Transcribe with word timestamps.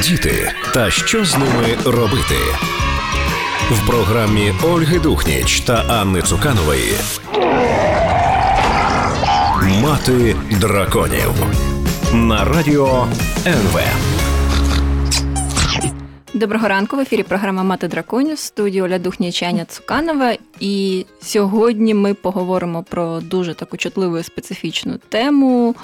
Діти 0.00 0.52
та 0.74 0.90
що 0.90 1.24
з 1.24 1.36
ними 1.38 1.76
робити 1.84 2.38
в 3.70 3.86
програмі 3.86 4.52
Ольги 4.62 4.98
Духніч 4.98 5.60
та 5.60 5.74
Анни 5.74 6.22
Цуканової. 6.22 6.92
Мати 9.82 10.36
драконів 10.60 11.32
на 12.12 12.44
радіо 12.44 13.06
НВ. 13.46 13.80
Доброго 16.34 16.68
ранку 16.68 16.96
в 16.96 17.00
ефірі 17.00 17.22
програма 17.22 17.62
Мати 17.62 17.88
драконів 17.88 18.38
студії 18.38 18.82
Оля 18.82 18.98
Духнічаня 18.98 19.64
Цуканова. 19.64 20.34
І 20.60 21.06
сьогодні 21.22 21.94
ми 21.94 22.14
поговоримо 22.14 22.82
про 22.82 23.20
дуже 23.20 23.54
таку 23.54 23.76
чутливу 23.76 24.18
і 24.18 24.22
специфічну 24.22 24.98
тему. 25.08 25.74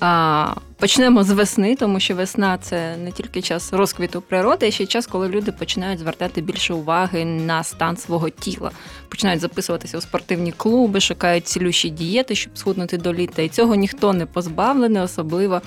А, 0.00 0.54
Почнемо 0.78 1.24
з 1.24 1.30
весни, 1.30 1.76
тому 1.76 2.00
що 2.00 2.14
весна 2.14 2.58
це 2.58 2.96
не 2.96 3.12
тільки 3.12 3.42
час 3.42 3.72
розквіту 3.72 4.20
природи, 4.20 4.68
а 4.68 4.70
ще 4.70 4.84
й 4.84 4.86
час, 4.86 5.06
коли 5.06 5.28
люди 5.28 5.52
починають 5.52 5.98
звертати 5.98 6.40
більше 6.40 6.74
уваги 6.74 7.24
на 7.24 7.64
стан 7.64 7.96
свого 7.96 8.30
тіла, 8.30 8.70
починають 9.08 9.40
записуватися 9.40 9.98
у 9.98 10.00
спортивні 10.00 10.52
клуби, 10.52 11.00
шукають 11.00 11.46
цілющі 11.46 11.90
дієти, 11.90 12.34
щоб 12.34 12.58
схуднути 12.58 12.98
до 12.98 13.12
літа. 13.12 13.42
І 13.42 13.48
цього 13.48 13.74
ніхто 13.74 14.12
не 14.12 14.26
позбавлений, 14.26 15.02
особливо 15.02 15.60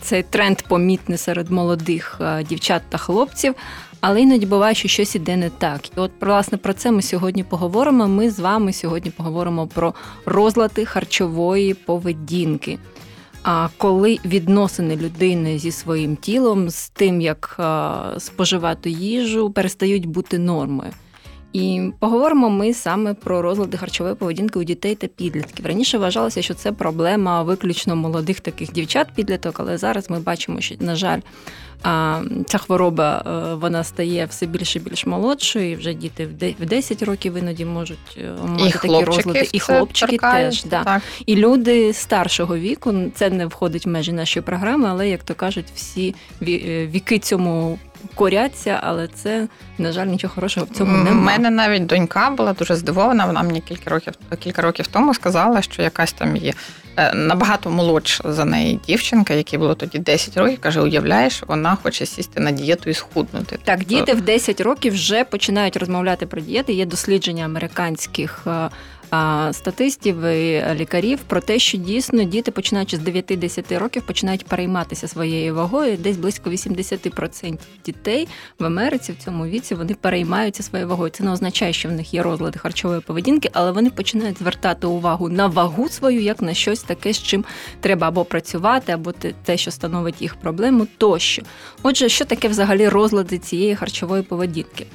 цей 0.00 0.22
тренд 0.22 0.62
помітний 0.62 1.18
серед 1.18 1.50
молодих 1.50 2.20
дівчат 2.48 2.82
та 2.88 2.98
хлопців. 2.98 3.54
Але 4.00 4.20
іноді 4.20 4.46
буває, 4.46 4.74
що 4.74 4.88
щось 4.88 5.14
іде 5.14 5.36
не 5.36 5.50
так. 5.50 5.88
І 5.88 5.92
от 5.96 6.10
власне 6.20 6.58
про 6.58 6.72
це 6.72 6.90
ми 6.90 7.02
сьогодні 7.02 7.44
поговоримо. 7.44 8.08
Ми 8.08 8.30
з 8.30 8.40
вами 8.40 8.72
сьогодні 8.72 9.10
поговоримо 9.10 9.66
про 9.66 9.94
розлади 10.26 10.84
харчової 10.84 11.74
поведінки. 11.74 12.78
Коли 13.76 14.18
відносини 14.24 14.96
людини 14.96 15.58
зі 15.58 15.72
своїм 15.72 16.16
тілом, 16.16 16.70
з 16.70 16.88
тим, 16.88 17.20
як 17.20 17.60
споживати 18.18 18.90
їжу, 18.90 19.50
перестають 19.50 20.06
бути 20.06 20.38
нормою. 20.38 20.90
І 21.52 21.90
поговоримо 21.98 22.50
ми 22.50 22.74
саме 22.74 23.14
про 23.14 23.42
розлади 23.42 23.76
харчової 23.76 24.14
поведінки 24.14 24.58
у 24.58 24.64
дітей 24.64 24.94
та 24.94 25.06
підлітків. 25.06 25.66
Раніше 25.66 25.98
вважалося, 25.98 26.42
що 26.42 26.54
це 26.54 26.72
проблема 26.72 27.42
виключно 27.42 27.96
молодих 27.96 28.40
таких 28.40 28.72
дівчат-підліток, 28.72 29.60
але 29.60 29.78
зараз 29.78 30.10
ми 30.10 30.20
бачимо, 30.20 30.60
що, 30.60 30.74
на 30.80 30.96
жаль, 30.96 31.20
ця 32.46 32.58
хвороба 32.58 33.24
е, 33.26 33.54
вона 33.54 33.84
стає 33.84 34.26
все 34.26 34.46
більше 34.46 34.78
і 34.78 34.82
більш 34.82 35.06
молодшою. 35.06 35.70
і 35.70 35.76
Вже 35.76 35.94
діти 35.94 36.28
в 36.60 36.66
10 36.66 37.02
років 37.02 37.36
іноді 37.36 37.64
можуть 37.64 38.18
е, 38.18 38.30
мати 38.46 38.68
і 38.68 38.72
такі 38.72 39.04
розлади, 39.04 39.48
і 39.52 39.60
хлопчики 39.60 40.18
теж. 40.18 40.64
Да. 40.64 40.84
Так. 40.84 41.02
І 41.26 41.36
люди 41.36 41.92
старшого 41.92 42.56
віку 42.56 42.94
це 43.14 43.30
не 43.30 43.46
входить 43.46 43.86
в 43.86 43.88
межі 43.88 44.12
нашої 44.12 44.42
програми, 44.42 44.88
але 44.90 45.08
як 45.08 45.22
то 45.22 45.34
кажуть, 45.34 45.66
всі 45.74 46.14
е, 46.42 46.86
віки 46.86 47.18
цьому 47.18 47.78
коряться, 48.14 48.80
але 48.82 49.08
це, 49.08 49.48
на 49.78 49.92
жаль, 49.92 50.06
нічого 50.06 50.34
хорошого 50.34 50.66
в 50.70 50.76
цьому 50.76 50.96
немає. 50.96 51.16
У 51.16 51.20
мене 51.20 51.50
навіть 51.50 51.86
донька 51.86 52.30
була 52.30 52.52
дуже 52.52 52.76
здивована. 52.76 53.26
Вона 53.26 53.42
мені 53.42 53.60
кілька 53.60 53.90
років 53.90 54.12
кілька 54.38 54.62
років 54.62 54.86
тому 54.86 55.14
сказала, 55.14 55.62
що 55.62 55.82
якась 55.82 56.12
там 56.12 56.36
є 56.36 56.52
набагато 57.14 57.70
молодша 57.70 58.32
за 58.32 58.44
неї 58.44 58.80
дівчинка, 58.86 59.34
якій 59.34 59.58
було 59.58 59.74
тоді 59.74 59.98
10 59.98 60.36
років, 60.36 60.60
каже: 60.60 60.80
уявляєш, 60.80 61.42
вона 61.46 61.71
хоче 61.76 62.06
сісти 62.06 62.40
на 62.40 62.50
дієту 62.50 62.90
і 62.90 62.94
схуднути. 62.94 63.58
Так, 63.64 63.78
тобто 63.78 63.94
діти 63.94 64.12
в 64.12 64.20
10 64.20 64.60
років 64.60 64.92
вже 64.92 65.24
починають 65.24 65.76
розмовляти 65.76 66.26
про 66.26 66.40
дієти. 66.40 66.72
Є 66.72 66.86
дослідження 66.86 67.44
американських 67.44 68.42
е, 68.46 68.70
статистів 69.52 70.22
і 70.24 70.64
лікарів 70.74 71.18
про 71.26 71.40
те, 71.40 71.58
що 71.58 71.78
дійсно 71.78 72.24
діти, 72.24 72.50
починаючи 72.50 72.96
з 72.96 73.00
9-10 73.00 73.78
років, 73.78 74.02
починають 74.06 74.46
перейматися 74.46 75.08
своєю 75.08 75.54
вагою. 75.54 75.96
Десь 75.96 76.16
близько 76.16 76.50
80% 76.50 77.58
дітей 77.84 78.28
в 78.58 78.64
Америці 78.64 79.12
в 79.12 79.24
цьому 79.24 79.46
віці 79.46 79.74
вони 79.74 79.94
переймаються 79.94 80.62
своєю 80.62 80.88
вагою. 80.88 81.10
Це 81.10 81.24
не 81.24 81.30
означає, 81.30 81.72
що 81.72 81.88
в 81.88 81.92
них 81.92 82.14
є 82.14 82.22
розлади 82.22 82.58
харчової 82.58 83.00
поведінки, 83.00 83.50
але 83.52 83.72
вони 83.72 83.90
починають 83.90 84.38
звертати 84.38 84.86
увагу 84.86 85.28
на 85.28 85.46
вагу 85.46 85.88
свою 85.88 86.20
як 86.20 86.42
на 86.42 86.54
щось 86.54 86.82
таке, 86.82 87.12
з 87.12 87.22
чим 87.22 87.44
треба 87.80 88.08
або 88.08 88.24
працювати, 88.24 88.92
або 88.92 89.12
те, 89.44 89.56
що 89.56 89.70
становить 89.70 90.22
їх 90.22 90.34
проблему, 90.34 90.86
тощо. 90.98 91.42
Отже, 91.82 92.08
що 92.08 92.24
таке 92.24 92.48
взагалі 92.48 92.88
розлади 92.88 93.38
цієї 93.38 93.76
харчової 93.76 94.22
поведінки? 94.22 94.86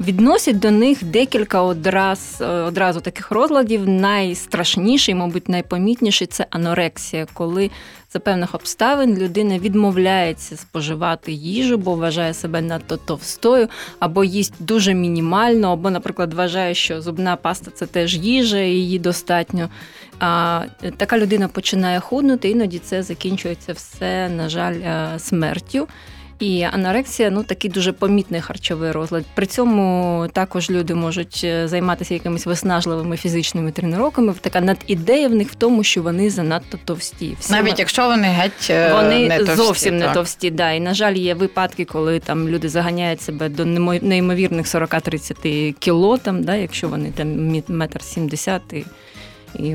Відносять 0.00 0.58
до 0.58 0.70
них 0.70 1.04
декілька 1.04 1.62
одраз, 1.62 2.38
е, 2.40 2.46
одразу 2.46 3.00
таких 3.00 3.30
розладів. 3.30 3.88
Найстрашніший, 3.88 5.14
мабуть, 5.14 5.48
найпомітніший 5.48 6.26
це 6.26 6.46
анорексія, 6.50 7.26
коли 7.32 7.70
за 8.12 8.18
певних 8.20 8.54
обставин 8.54 9.18
людина 9.18 9.58
відмовляється 9.58 10.56
споживати 10.56 11.32
їжу, 11.32 11.78
бо 11.78 11.94
вважає 11.94 12.34
себе 12.34 12.62
надто 12.62 12.96
товстою, 12.96 13.68
або 13.98 14.24
їсть 14.24 14.54
дуже 14.58 14.94
мінімально, 14.94 15.72
або, 15.72 15.90
наприклад, 15.90 16.34
вважає, 16.34 16.74
що 16.74 17.02
зубна 17.02 17.36
паста 17.36 17.70
це 17.74 17.86
теж 17.86 18.16
їжа, 18.16 18.58
і 18.58 18.70
її 18.70 18.98
достатньо. 18.98 19.68
А 20.20 20.62
така 20.96 21.18
людина 21.18 21.48
починає 21.48 22.00
худнути, 22.00 22.50
іноді 22.50 22.78
це 22.78 23.02
закінчується 23.02 23.72
все, 23.72 24.28
на 24.28 24.48
жаль, 24.48 24.74
е, 24.74 25.18
смертю. 25.18 25.88
І 26.38 26.62
анорексія 26.62 27.30
ну 27.30 27.42
такий 27.42 27.70
дуже 27.70 27.92
помітний 27.92 28.40
харчовий 28.40 28.92
розлад. 28.92 29.24
При 29.34 29.46
цьому 29.46 30.28
також 30.32 30.70
люди 30.70 30.94
можуть 30.94 31.40
е, 31.44 31.68
займатися 31.68 32.14
якимись 32.14 32.46
виснажливими 32.46 33.16
фізичними 33.16 33.72
тренуваннями. 33.72 34.34
Така 34.40 34.60
надідея 34.60 35.28
в 35.28 35.34
них 35.34 35.50
в 35.50 35.54
тому, 35.54 35.84
що 35.84 36.02
вони 36.02 36.30
занадто 36.30 36.78
товсті. 36.84 37.36
Всі 37.40 37.52
Навіть 37.52 37.78
якщо 37.78 38.06
вони 38.06 38.26
геть 38.26 38.70
е, 38.70 38.92
вони 38.92 39.28
не 39.28 39.38
товсті, 39.38 39.56
зовсім 39.56 39.98
так. 39.98 40.08
не 40.08 40.14
товсті. 40.14 40.50
Да. 40.50 40.72
І 40.72 40.80
на 40.80 40.94
жаль, 40.94 41.14
є 41.14 41.34
випадки, 41.34 41.84
коли 41.84 42.18
там 42.18 42.48
люди 42.48 42.68
заганяють 42.68 43.20
себе 43.20 43.48
до 43.48 43.64
неймовірних 44.02 44.66
40-30 44.66 45.72
кіло, 45.72 46.18
там, 46.18 46.42
да, 46.42 46.54
якщо 46.54 46.88
вони 46.88 47.10
там 47.10 47.60
метр 47.68 48.02
сімдесят 48.02 48.62
і 48.72 48.84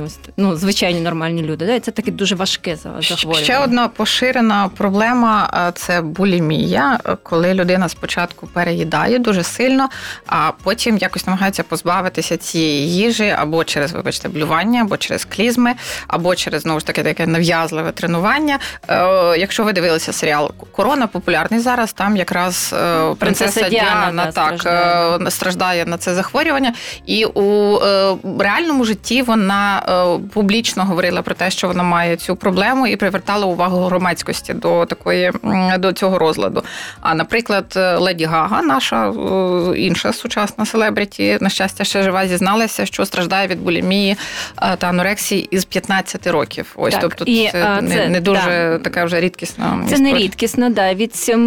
ось 0.05 0.19
ну, 0.37 0.55
звичайні 0.55 1.01
нормальні 1.01 1.41
люди. 1.41 1.65
Да? 1.65 1.79
Це 1.79 1.91
таке 1.91 2.11
дуже 2.11 2.35
важке 2.35 2.75
захворювання. 2.75 3.43
Ще 3.43 3.59
одна 3.59 3.87
поширена 3.87 4.69
проблема 4.77 5.71
це 5.75 6.01
булімія, 6.01 6.99
коли 7.23 7.53
людина 7.53 7.89
спочатку 7.89 8.47
переїдає 8.47 9.19
дуже 9.19 9.43
сильно, 9.43 9.89
а 10.27 10.51
потім 10.63 10.97
якось 10.97 11.27
намагається 11.27 11.63
позбавитися 11.63 12.37
цієї 12.37 12.93
їжі 12.93 13.29
або 13.29 13.63
через, 13.63 13.91
вибачте, 13.91 14.29
блювання, 14.29 14.81
або 14.81 14.97
через 14.97 15.25
клізми, 15.25 15.73
або 16.07 16.35
через 16.35 16.61
знову 16.61 16.79
ж 16.79 16.85
таки 16.85 17.03
таке 17.03 17.27
нав'язливе 17.27 17.91
тренування. 17.91 18.59
Е, 18.89 19.37
якщо 19.37 19.63
ви 19.63 19.73
дивилися 19.73 20.13
серіал 20.13 20.51
Корона, 20.71 21.07
популярний 21.07 21.59
зараз, 21.59 21.93
там 21.93 22.17
якраз 22.17 22.75
е, 22.77 23.15
принцеса, 23.15 23.15
принцеса 23.19 23.69
Діана, 23.69 24.05
Діана 24.05 24.31
так 24.31 24.59
страждає. 24.59 25.31
страждає 25.31 25.85
на 25.85 25.97
це 25.97 26.13
захворювання, 26.15 26.73
і 27.05 27.25
у 27.25 27.77
е, 27.77 28.17
реальному 28.39 28.85
житті 28.85 29.21
вона. 29.21 29.68
Е, 29.77 30.19
публічно 30.33 30.85
говорила 30.85 31.21
про 31.21 31.35
те, 31.35 31.51
що 31.51 31.67
вона 31.67 31.83
має 31.83 32.15
цю 32.15 32.35
проблему, 32.35 32.87
і 32.87 32.95
привертала 32.95 33.45
увагу 33.45 33.85
громадськості 33.85 34.53
до 34.53 34.85
такої 34.85 35.31
до 35.79 35.93
цього 35.93 36.19
розладу. 36.19 36.63
А 37.01 37.15
наприклад, 37.15 37.73
Леді 37.75 38.25
Гага, 38.25 38.61
наша 38.61 39.09
е, 39.09 39.77
інша 39.77 40.13
сучасна 40.13 40.65
селебриті, 40.65 41.37
на 41.41 41.49
щастя, 41.49 41.83
ще 41.83 42.03
жива, 42.03 42.27
зізналася, 42.27 42.85
що 42.85 43.05
страждає 43.05 43.47
від 43.47 43.61
булімії 43.61 44.17
е, 44.61 44.75
та 44.75 44.87
анорексії 44.87 45.47
із 45.51 45.65
15 45.65 46.27
років. 46.27 46.73
Ось 46.75 46.93
так, 46.93 47.01
тобто 47.01 47.25
і, 47.27 47.49
це, 47.51 47.81
не, 47.81 48.09
не 48.09 48.21
дуже 48.21 48.41
да. 48.49 48.79
така 48.79 49.05
вже 49.05 49.19
рідкісна. 49.19 49.79
Це 49.87 49.93
історія. 49.93 50.13
не 50.13 50.19
рідкісно, 50.19 50.69
да 50.69 50.93
від 50.93 51.15
7 51.15 51.45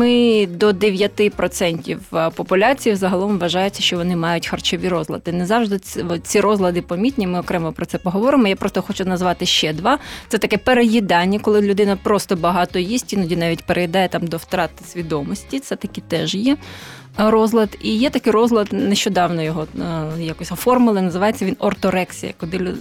до 0.50 0.70
9% 0.70 2.30
популяції 2.30 2.94
загалом 2.94 3.38
вважається, 3.38 3.82
що 3.82 3.96
вони 3.96 4.16
мають 4.16 4.46
харчові 4.46 4.88
розлади. 4.88 5.32
Не 5.32 5.46
завжди 5.46 5.78
ці 6.22 6.40
розлади 6.40 6.82
помітні. 6.82 7.26
Ми 7.26 7.40
окремо 7.40 7.72
про 7.72 7.86
це 7.86 7.98
поговоримо 7.98 8.11
поговоримо. 8.12 8.48
Я 8.48 8.56
просто 8.56 8.82
хочу 8.82 9.04
назвати 9.04 9.46
ще 9.46 9.72
два. 9.72 9.98
Це 10.28 10.38
таке 10.38 10.58
переїдання, 10.58 11.38
коли 11.38 11.60
людина 11.62 11.96
просто 12.02 12.36
багато 12.36 12.78
їсть, 12.78 13.12
іноді 13.12 13.36
навіть 13.36 13.62
переїдає 13.66 14.08
там 14.08 14.26
до 14.26 14.36
втрати 14.36 14.84
свідомості. 14.84 15.60
Це 15.60 15.76
такі 15.76 16.00
теж 16.00 16.34
є 16.34 16.56
розлад. 17.18 17.76
І 17.82 17.96
є 17.96 18.10
такий 18.10 18.32
розлад, 18.32 18.68
нещодавно 18.72 19.42
його 19.42 19.66
е, 20.18 20.22
якось 20.22 20.52
оформили. 20.52 21.02
Називається 21.02 21.44
він 21.44 21.56
орторексія, 21.58 22.32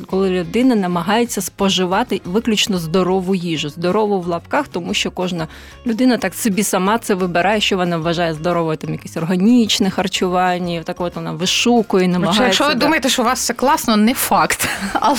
коли 0.10 0.30
людина 0.30 0.76
намагається 0.76 1.42
споживати 1.42 2.22
виключно 2.26 2.78
здорову 2.78 3.36
їжу, 3.36 3.70
здорову 3.70 4.22
в 4.22 4.28
лапках, 4.28 4.68
тому 4.68 4.94
що 4.94 5.12
кожна 5.12 5.48
людина 5.86 6.18
так 6.18 6.34
собі 6.34 6.64
сама 6.64 6.98
це 6.98 7.14
вибирає, 7.16 7.62
що 7.62 7.78
вона 7.78 7.98
вважає 7.98 8.34
здоровою, 8.34 8.78
там 8.78 8.92
якесь 8.92 9.18
органічне 9.18 9.90
харчування, 9.90 10.84
так 10.84 11.02
от 11.02 11.16
вона 11.16 11.32
вишукує, 11.32 12.08
намагається. 12.08 12.44
Якщо 12.44 12.68
ви 12.68 12.76
думаєте, 12.76 13.10
що 13.10 13.22
у 13.22 13.26
вас 13.26 13.40
все 13.40 13.54
класно, 13.54 13.98
не 13.98 14.14
факт, 14.14 14.70
але 14.94 15.18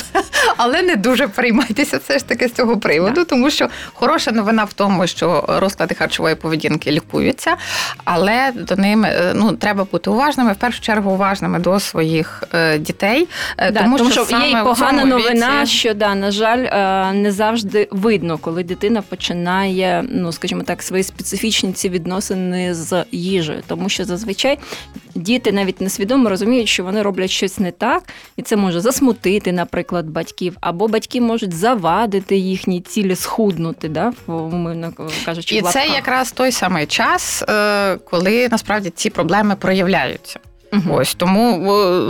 але 0.57 0.83
не 0.83 0.97
дуже 0.97 1.29
переймайтеся 1.29 1.99
все 1.99 2.19
ж 2.19 2.27
таки 2.27 2.49
з 2.49 2.53
цього 2.53 2.77
приводу, 2.77 3.15
так. 3.15 3.27
тому 3.27 3.51
що 3.51 3.69
хороша 3.93 4.33
новина 4.33 4.65
в 4.65 4.73
тому, 4.73 5.07
що 5.07 5.45
розклади 5.49 5.95
харчової 5.95 6.35
поведінки 6.35 6.91
лікуються, 6.91 7.57
але 8.05 8.53
до 8.55 8.77
ним 8.77 9.02
уважними. 9.03 9.31
Е, 9.31 9.35
ну 9.35 9.57
треба 9.57 9.87
бути 9.93 10.11
уважними. 10.11 10.53
В 10.53 10.57
першу 10.57 10.81
чергу 10.81 11.11
уважними 11.11 11.59
до 11.59 11.81
своїх 11.81 12.45
е, 12.55 12.79
дітей, 12.79 13.29
да, 13.59 13.71
тому, 13.73 13.99
тому 13.99 14.11
що, 14.11 14.25
що 14.25 14.39
є 14.39 14.51
і 14.51 14.65
погана 14.65 15.05
новина, 15.05 15.63
віці... 15.63 15.73
що 15.73 15.95
да 15.95 16.15
на 16.15 16.31
жаль 16.31 17.13
не 17.13 17.33
завжди 17.33 17.89
видно, 17.91 18.39
коли 18.39 18.65
дитина 18.65 19.03
починає, 19.03 20.05
ну 20.09 20.33
скажімо 20.33 20.63
так, 20.63 20.83
свої 20.83 21.03
специфічні 21.03 21.73
ці 21.73 21.89
відносини 21.89 22.75
з 22.75 23.05
їжею, 23.13 23.63
тому 23.67 23.89
що 23.89 24.05
зазвичай 24.05 24.59
діти 25.15 25.53
навіть 25.53 25.81
несвідомо 25.81 26.29
розуміють, 26.29 26.69
що 26.69 26.85
вони 26.85 27.03
роблять 27.03 27.31
щось 27.31 27.59
не 27.59 27.71
так, 27.71 28.03
і 28.37 28.43
це 28.43 28.57
може 28.57 28.81
засмутити, 28.81 29.53
наприклад, 29.53 30.07
батьків, 30.07 30.57
або 30.61 30.89
батьки 30.89 31.21
можуть 31.21 31.53
завадити 31.53 32.37
їхні 32.37 32.81
цілі 32.81 33.17
схуднути, 33.17 33.89
да, 33.89 34.13
умовно 34.27 34.93
кажучи, 35.25 35.57
і 35.57 35.63
це 35.63 35.87
якраз 35.87 36.33
той 36.33 36.53
самий 36.53 36.87
час, 36.87 37.43
е, 37.49 37.97
коли 37.97 38.49
насправді 38.49 38.91
ці 38.91 39.11
проблеми 39.11 39.57
проявляються. 39.57 40.41
Угу. 40.73 40.95
Ось 40.95 41.15
тому 41.15 41.59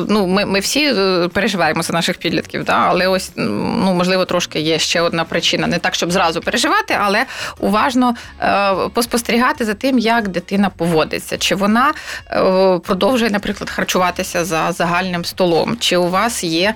ну 0.09 0.27
ми 0.27 0.45
ми 0.45 0.61
всі 0.61 0.85
е, 0.85 1.29
переживаємо 1.29 1.83
за 1.83 1.93
наших 1.93 2.19
підлітків, 2.19 2.65
да? 2.65 2.73
але 2.73 3.07
ось 3.07 3.33
ну 3.37 3.95
можливо 3.95 4.25
трошки 4.25 4.61
є 4.61 4.79
ще 4.79 5.01
одна 5.01 5.25
причина. 5.25 5.67
Не 5.67 5.79
так, 5.79 5.95
щоб 5.95 6.11
зразу 6.13 6.41
переживати, 6.41 6.97
але 7.01 7.25
уважно 7.59 8.15
е, 8.41 8.73
поспостерігати 8.95 9.65
за 9.65 9.75
тим, 9.75 9.99
як 9.99 10.29
дитина 10.29 10.71
поводиться, 10.77 11.39
чи 11.39 11.55
вона 11.55 11.93
е, 12.31 12.79
продовжує, 12.79 13.31
наприклад, 13.31 13.71
харчуватися 13.71 14.45
за 14.45 14.73
загальним 14.73 15.25
столом, 15.25 15.77
чи 15.81 15.97
у 15.97 16.09
вас 16.09 16.45
є 16.45 16.75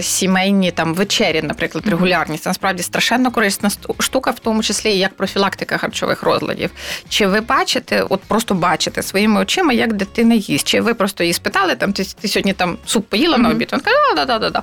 сімейні 0.00 0.70
там 0.70 0.94
вечері, 0.94 1.42
наприклад, 1.42 1.86
регулярність. 1.86 2.42
Це 2.42 2.50
насправді 2.50 2.82
страшенно 2.82 3.30
корисна 3.30 3.70
штука, 3.98 4.30
в 4.30 4.38
тому 4.38 4.62
числі 4.62 4.90
і 4.90 4.98
як 4.98 5.14
профілактика 5.16 5.78
харчових 5.78 6.22
розладів. 6.22 6.70
Чи 7.08 7.26
ви 7.26 7.40
бачите, 7.40 8.02
от 8.08 8.20
просто 8.20 8.54
бачите 8.54 9.02
своїми 9.02 9.40
очима, 9.40 9.72
як 9.72 9.92
дитина 9.92 10.34
їсть? 10.34 10.66
Чи 10.66 10.80
ви 10.80 10.94
просто 10.94 11.24
її 11.24 11.34
спитали, 11.34 11.74
там 11.76 11.92
ти, 11.92 12.04
ти 12.04 12.28
сьогодні 12.28 12.52
там 12.52 12.76
суп 12.86 13.06
поїла 13.08 13.36
mm-hmm. 13.36 13.40
на 13.40 13.50
обід? 13.50 13.68
Вона 13.72 13.82
каже, 13.84 13.96
да, 14.16 14.24
да, 14.24 14.38
да, 14.38 14.50
да. 14.50 14.62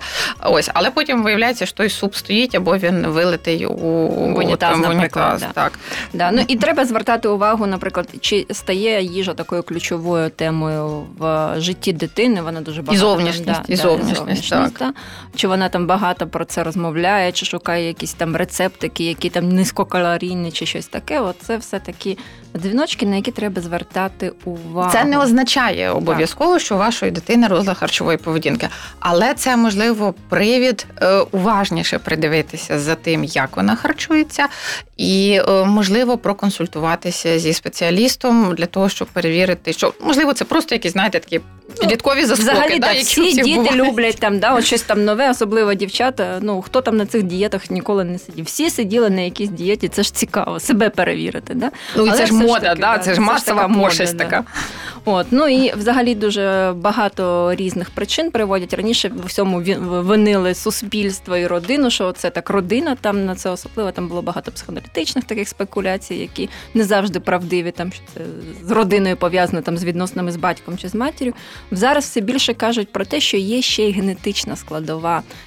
Ось, 0.49 0.69
але 0.73 0.91
потім 0.91 1.23
виявляється, 1.23 1.65
що 1.65 1.75
той 1.75 1.89
суп 1.89 2.15
стоїть 2.15 2.55
або 2.55 2.77
він 2.77 3.07
вилитий 3.07 3.65
у 3.65 3.87
унітаз, 4.37 4.71
там, 4.71 4.81
наприклад. 4.81 5.39
Да. 5.39 5.47
Так. 5.53 5.79
Да. 6.13 6.31
Ну 6.31 6.43
і 6.47 6.55
треба 6.55 6.85
звертати 6.85 7.27
увагу, 7.27 7.67
наприклад, 7.67 8.07
чи 8.21 8.45
стає 8.51 9.03
їжа 9.03 9.33
такою 9.33 9.63
ключовою 9.63 10.29
темою 10.29 11.05
в 11.17 11.53
житті 11.57 11.93
дитини. 11.93 12.41
Вона 12.41 12.61
дуже 12.61 12.81
багато 12.81 12.95
і 12.95 12.97
зовнішність, 12.97 13.45
да, 13.45 13.63
і 13.67 13.75
зовнішність, 13.75 14.49
да, 14.49 14.90
чи 15.35 15.47
вона 15.47 15.69
там 15.69 15.87
багато 15.87 16.27
про 16.27 16.45
це 16.45 16.63
розмовляє, 16.63 17.31
чи 17.31 17.45
шукає 17.45 17.87
якісь 17.87 18.13
там 18.13 18.35
рецептики, 18.35 19.03
які 19.03 19.29
там 19.29 19.49
низькокалорійні, 19.49 20.51
чи 20.51 20.65
щось 20.65 20.87
таке. 20.87 21.19
Оце 21.19 21.57
все 21.57 21.79
такі 21.79 22.17
дзвіночки, 22.57 23.05
на 23.05 23.15
які 23.15 23.31
треба 23.31 23.61
звертати 23.61 24.31
увагу. 24.45 24.91
Це 24.91 25.03
не 25.03 25.17
означає 25.17 25.91
обов'язково, 25.91 26.59
що 26.59 26.75
у 26.75 26.77
вашої 26.77 27.11
дитини 27.11 27.47
розлад 27.47 27.77
харчової 27.77 28.17
поведінки, 28.17 28.69
але 28.99 29.33
це 29.33 29.57
можливо 29.57 30.13
привід 30.29 30.85
е, 31.01 31.19
уважніше 31.31 31.97
придивитися 31.99 32.79
за 32.79 32.95
тим, 32.95 33.23
як 33.23 33.57
вона 33.57 33.75
харчується, 33.75 34.47
і 34.97 35.41
е, 35.47 35.65
можливо 35.65 36.17
проконсультуватися 36.17 37.39
зі 37.39 37.53
спеціалістом 37.53 38.55
для 38.55 38.65
того, 38.65 38.89
щоб 38.89 39.07
перевірити, 39.07 39.73
що 39.73 39.93
можливо 40.01 40.33
це 40.33 40.45
просто 40.45 40.75
якісь 40.75 40.91
знаєте 40.91 41.19
такі 41.19 41.41
підліткові 41.79 42.25
заскоки. 42.25 42.51
Взагалі, 42.51 42.79
да, 42.79 42.87
так, 42.87 42.97
всі 42.97 43.33
діти 43.33 43.55
бувають. 43.55 43.75
люблять 43.75 44.17
там, 44.19 44.39
да, 44.39 44.53
от 44.53 44.65
щось 44.65 44.80
там 44.83 45.05
нове, 45.05 45.29
особливо 45.29 45.73
дівчата. 45.73 46.39
Ну 46.41 46.61
хто 46.61 46.81
там 46.81 46.97
на 46.97 47.05
цих 47.05 47.23
дієтах 47.23 47.71
ніколи 47.71 48.03
не 48.03 48.19
сидів. 48.19 48.45
Всі 48.45 48.69
сиділи 48.69 49.09
на 49.09 49.21
якійсь 49.21 49.49
дієті, 49.49 49.87
це 49.87 50.03
ж 50.03 50.13
цікаво, 50.13 50.59
себе 50.59 50.89
перевірити. 50.89 51.53
Да? 51.53 51.71
Ну 51.97 52.05
і 52.05 52.11
це 52.11 52.25
ж 52.25 52.33
мода, 52.33 52.59
таки, 52.59 52.81
да, 52.81 52.97
це 52.97 53.13
ж 53.13 53.21
масова 53.21 53.67
мошесть 53.67 54.17
така. 54.17 54.43
От, 55.05 55.27
ну 55.31 55.47
і 55.47 55.73
взагалі 55.75 56.15
дуже 56.15 56.73
багато 56.75 57.55
різних 57.55 57.89
причин 57.89 58.31
приводять. 58.31 58.73
Раніше 58.73 59.09
в 59.09 59.25
всьому 59.25 59.61
винили 59.79 60.53
суспільство 60.53 61.37
і 61.37 61.47
родину, 61.47 61.89
що 61.89 62.11
це 62.11 62.29
так 62.29 62.49
родина, 62.49 62.95
там 63.01 63.25
на 63.25 63.35
це 63.35 63.49
особливо 63.49 63.91
там 63.91 64.07
було 64.07 64.21
багато 64.21 64.51
психоаналітичних 64.51 65.25
таких 65.25 65.49
спекуляцій, 65.49 66.15
які 66.15 66.49
не 66.73 66.83
завжди 66.83 67.19
правдиві, 67.19 67.71
там 67.71 67.91
що 67.91 68.01
це 68.13 68.21
з 68.63 68.71
родиною 68.71 69.17
пов'язано 69.17 69.61
там 69.61 69.77
з 69.77 69.83
відносинами 69.83 70.31
з 70.31 70.35
батьком 70.35 70.77
чи 70.77 70.89
з 70.89 70.95
матір'ю. 70.95 71.33
Зараз 71.71 72.03
все 72.03 72.21
більше 72.21 72.53
кажуть 72.53 72.91
про 72.91 73.05
те, 73.05 73.19
що 73.19 73.37
є 73.37 73.61
ще 73.61 73.83
й 73.83 73.91
генетична 73.91 74.55
складова 74.55 74.70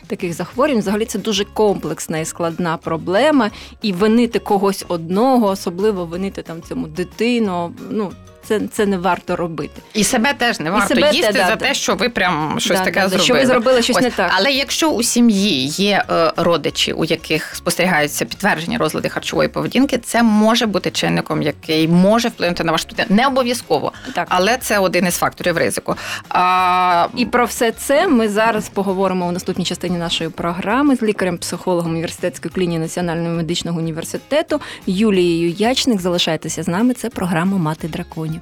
таких 0.06 0.32
захворювань. 0.32 0.80
Взагалі 0.80 1.04
це 1.04 1.18
дуже 1.18 1.44
комплексна 1.44 2.18
і 2.18 2.24
складна 2.24 2.76
проблема, 2.76 3.50
і 3.82 3.92
винити 3.92 4.38
когось 4.38 4.84
одного, 4.88 5.46
особливо 5.46 6.04
винити 6.04 6.42
там 6.42 6.62
цьому 6.62 6.86
дитину. 6.86 7.74
Ну 7.90 8.12
це 8.48 8.60
це 8.72 8.86
не 8.86 8.98
варто 8.98 9.36
робити. 9.36 9.82
І 9.94 10.04
себе 10.04 10.34
теж 10.34 10.60
не 10.60 10.70
варто 10.70 10.94
себе 10.94 11.10
їсти 11.12 11.32
те, 11.32 11.38
за 11.38 11.44
да, 11.44 11.56
те, 11.56 11.74
що 11.74 11.94
ви 11.94 12.08
прям 12.08 12.56
щось 12.60 12.78
да, 12.78 12.84
таке 12.84 13.00
да, 13.00 13.08
зробили. 13.08 13.24
Що 13.24 13.34
ви 13.34 13.46
зробили 13.46 13.82
щось 13.82 13.96
Ось. 13.96 14.02
не 14.02 14.10
так. 14.10 14.30
Але 14.34 14.52
якщо 14.52 14.90
у 14.90 15.02
сім'ї 15.02 15.66
є 15.66 16.04
е, 16.10 16.32
родичі, 16.36 16.92
у 16.92 17.04
яких 17.04 17.54
спостерігаються 17.56 18.24
підтверджені 18.24 18.76
розлади 18.76 19.08
харчової 19.08 19.48
поведінки, 19.48 19.98
це 19.98 20.22
може 20.22 20.66
бути 20.66 20.90
чинником, 20.90 21.42
який 21.42 21.88
може 21.88 22.28
вплинути 22.28 22.64
на 22.64 22.72
ваш 22.72 22.84
дитину. 22.84 23.08
Не 23.10 23.26
обов'язково, 23.26 23.92
так. 24.14 24.26
але 24.30 24.56
це 24.56 24.78
один 24.78 25.06
із 25.06 25.16
факторів 25.16 25.58
ризику. 25.58 25.96
А... 26.28 27.06
І 27.16 27.26
про 27.26 27.44
все 27.44 27.72
це 27.72 28.08
ми 28.08 28.28
зараз 28.28 28.68
поговоримо 28.68 29.26
у 29.26 29.32
наступній 29.32 29.64
частині 29.64 29.98
нашої 29.98 30.30
програми 30.30 30.96
з 30.96 31.02
лікарем-психологом 31.02 31.90
університетської 31.90 32.54
клініки 32.54 32.80
Національного 32.80 33.36
медичного 33.36 33.78
університету 33.78 34.60
Юлією 34.86 35.50
Ячник. 35.50 36.00
Залишайтеся 36.00 36.62
з 36.62 36.68
нами. 36.68 36.94
Це 36.94 37.10
програма 37.10 37.58
Мати 37.58 37.88
драконів. 37.88 38.33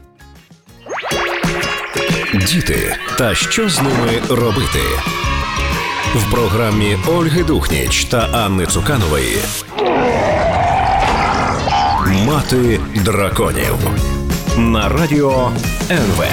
Діти 2.35 2.97
та 3.19 3.35
що 3.35 3.69
з 3.69 3.83
ними 3.83 4.23
робити 4.29 4.81
в 6.15 6.31
програмі 6.31 6.99
Ольги 7.07 7.43
Духніч 7.43 8.05
та 8.05 8.19
Анни 8.19 8.67
Цуканової. 8.67 9.39
Мати 12.27 12.81
драконів 12.95 13.77
на 14.57 14.89
радіо 14.89 15.51
НВ. 15.91 16.25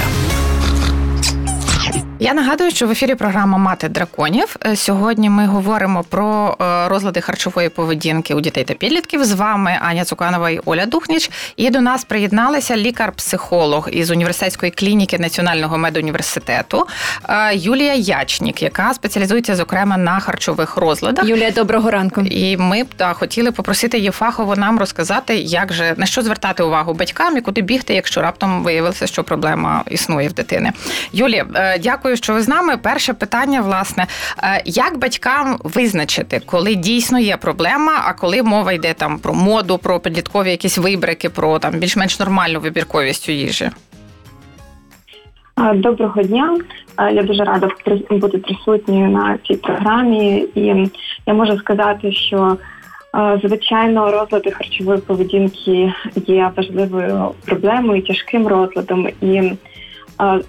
Я 2.22 2.34
нагадую, 2.34 2.72
що 2.72 2.88
в 2.88 2.92
ефірі 2.92 3.16
програма 3.16 3.58
Мати 3.58 3.90
драконів. 3.90 4.56
Е, 4.66 4.76
сьогодні 4.76 5.30
ми 5.30 5.46
говоримо 5.46 6.04
про 6.04 6.58
е, 6.62 6.88
розлади 6.88 7.22
харчової 7.22 7.70
поведінки 7.70 8.34
у 8.34 8.42
дітей 8.42 8.64
та 8.64 8.74
підлітків. 8.74 9.26
З 9.26 9.34
вами 9.34 9.78
Аня 9.82 10.06
Цуканова 10.06 10.50
і 10.50 10.60
Оля 10.66 10.86
Духніч. 10.86 11.32
І 11.56 11.70
до 11.70 11.82
нас 11.82 12.04
приєдналися 12.04 12.78
лікар-психолог 12.78 13.90
із 13.92 14.12
університетської 14.12 14.72
клініки 14.72 15.20
Національного 15.20 15.78
медуніверситету 15.78 16.88
е, 17.30 17.56
Юлія 17.56 17.94
Ячнік, 17.94 18.64
яка 18.64 18.94
спеціалізується 18.94 19.56
зокрема 19.56 19.98
на 19.98 20.20
харчових 20.20 20.78
розладах. 20.78 21.26
Юлія, 21.26 21.52
доброго 21.52 21.92
ранку. 21.92 22.22
І 22.22 22.58
ми 22.58 22.84
б 22.84 22.88
да, 22.98 23.14
хотіли 23.14 23.52
попросити 23.52 23.98
її 23.98 24.12
фахово 24.12 24.56
нам 24.56 24.80
розказати, 24.80 25.36
як 25.36 25.74
же 25.74 25.94
на 25.98 26.06
що 26.06 26.22
звертати 26.22 26.64
увагу 26.64 26.94
батькам 26.94 27.38
і 27.38 27.42
куди 27.42 27.62
бігти, 27.62 27.94
якщо 27.94 28.22
раптом 28.22 28.64
виявилося, 28.64 29.08
що 29.08 29.24
проблема 29.24 29.84
існує 29.90 30.28
в 30.28 30.34
дитини. 30.34 30.72
Юлія, 31.14 31.46
дякую 31.80 32.09
дякую, 32.10 32.18
що 32.18 32.34
ви 32.34 32.42
з 32.42 32.48
нами. 32.48 32.78
Перше 32.78 33.14
питання, 33.14 33.62
власне, 33.62 34.06
е, 34.44 34.62
як 34.66 34.98
батькам 34.98 35.58
визначити, 35.64 36.42
коли 36.46 36.76
дійсно 36.76 37.20
є 37.20 37.38
проблема, 37.38 37.92
а 38.06 38.14
коли 38.14 38.44
мова 38.44 38.72
йде 38.72 38.94
там 38.94 39.20
про 39.20 39.34
моду, 39.34 39.78
про 39.78 40.00
підліткові 40.00 40.50
якісь 40.50 40.78
вибрики, 40.78 41.30
про 41.30 41.60
там 41.60 41.74
більш-менш 41.74 42.20
нормальну 42.20 42.60
вибірковість 42.60 43.30
у 43.30 43.32
їжі? 43.32 43.70
Доброго 45.76 46.24
дня. 46.24 46.58
Я 47.12 47.24
дуже 47.24 47.44
рада 47.44 47.68
бути 48.10 48.38
присутньою 48.38 49.10
на 49.10 49.38
цій 49.48 49.56
програмі, 49.56 50.46
і 50.56 50.90
я 51.26 51.34
можу 51.34 51.58
сказати, 51.58 52.12
що 52.12 52.58
звичайно 53.44 54.12
розлади 54.12 54.52
харчової 54.52 55.00
поведінки 55.00 55.94
є 56.16 56.52
важливою 56.58 57.32
проблемою, 57.46 58.02
тяжким 58.02 58.48
розладом 58.48 59.08
і. 59.22 59.52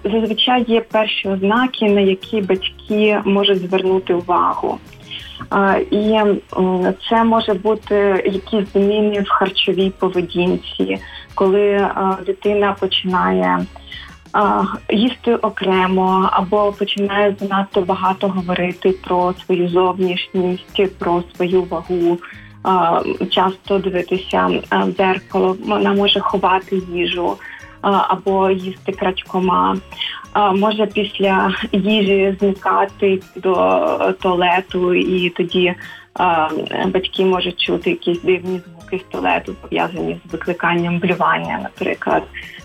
Зазвичай 0.04 0.64
є 0.68 0.80
перші 0.80 1.28
ознаки, 1.28 1.90
на 1.90 2.00
які 2.00 2.40
батьки 2.40 3.20
можуть 3.24 3.58
звернути 3.58 4.14
увагу. 4.14 4.78
І 5.90 6.18
це 7.08 7.24
може 7.24 7.54
бути 7.54 8.22
якісь 8.26 8.72
зміни 8.72 9.20
в 9.20 9.28
харчовій 9.28 9.92
поведінці, 9.98 10.98
коли 11.34 11.88
дитина 12.26 12.76
починає 12.80 13.66
їсти 14.90 15.34
окремо 15.34 16.28
або 16.32 16.72
починає 16.72 17.36
занадто 17.40 17.80
багато 17.80 18.28
говорити 18.28 18.94
про 19.04 19.34
свою 19.44 19.68
зовнішність, 19.68 20.98
про 20.98 21.22
свою 21.36 21.62
вагу. 21.62 22.18
Часто 23.30 23.78
дивитися 23.78 24.50
в 24.72 24.92
дзеркало, 24.92 25.56
вона 25.66 25.92
може 25.92 26.20
ховати 26.20 26.82
їжу 26.92 27.36
або 27.82 28.50
їсти 28.50 28.92
крадькома. 28.92 29.76
Може 30.54 30.86
після 30.86 31.54
їжі 31.72 32.36
зникати 32.40 33.22
до 33.36 33.54
туалету, 34.20 34.94
і 34.94 35.30
тоді 35.30 35.74
батьки 36.86 37.24
можуть 37.24 37.60
чути 37.60 37.90
якісь 37.90 38.22
дивні 38.22 38.60
звуки 38.66 38.80
пістолету, 38.90 39.54
пов'язані 39.54 40.20
з 40.28 40.32
викликанням 40.32 40.98
блювання, 40.98 41.60
наприклад. 41.62 42.22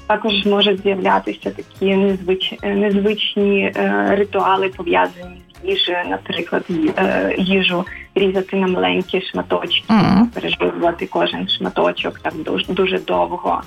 Також 0.07 0.45
можуть 0.45 0.81
з'являтися 0.81 1.51
такі 1.51 1.95
незвич... 1.95 2.53
незвичні 2.63 3.73
е, 3.75 4.07
ритуали, 4.09 4.69
пов'язані 4.69 5.41
з 5.61 5.67
їжею, 5.69 5.97
наприклад, 6.09 6.65
е, 6.97 7.35
їжу 7.37 7.85
різати 8.15 8.57
на 8.57 8.67
маленькі 8.67 9.21
шматочки, 9.21 9.93
Мгм. 9.93 10.27
пережовувати 10.27 11.05
кожен 11.05 11.47
шматочок 11.47 12.19
так 12.19 12.33
дуже, 12.35 12.73
дуже 12.73 12.99
довго. 12.99 13.61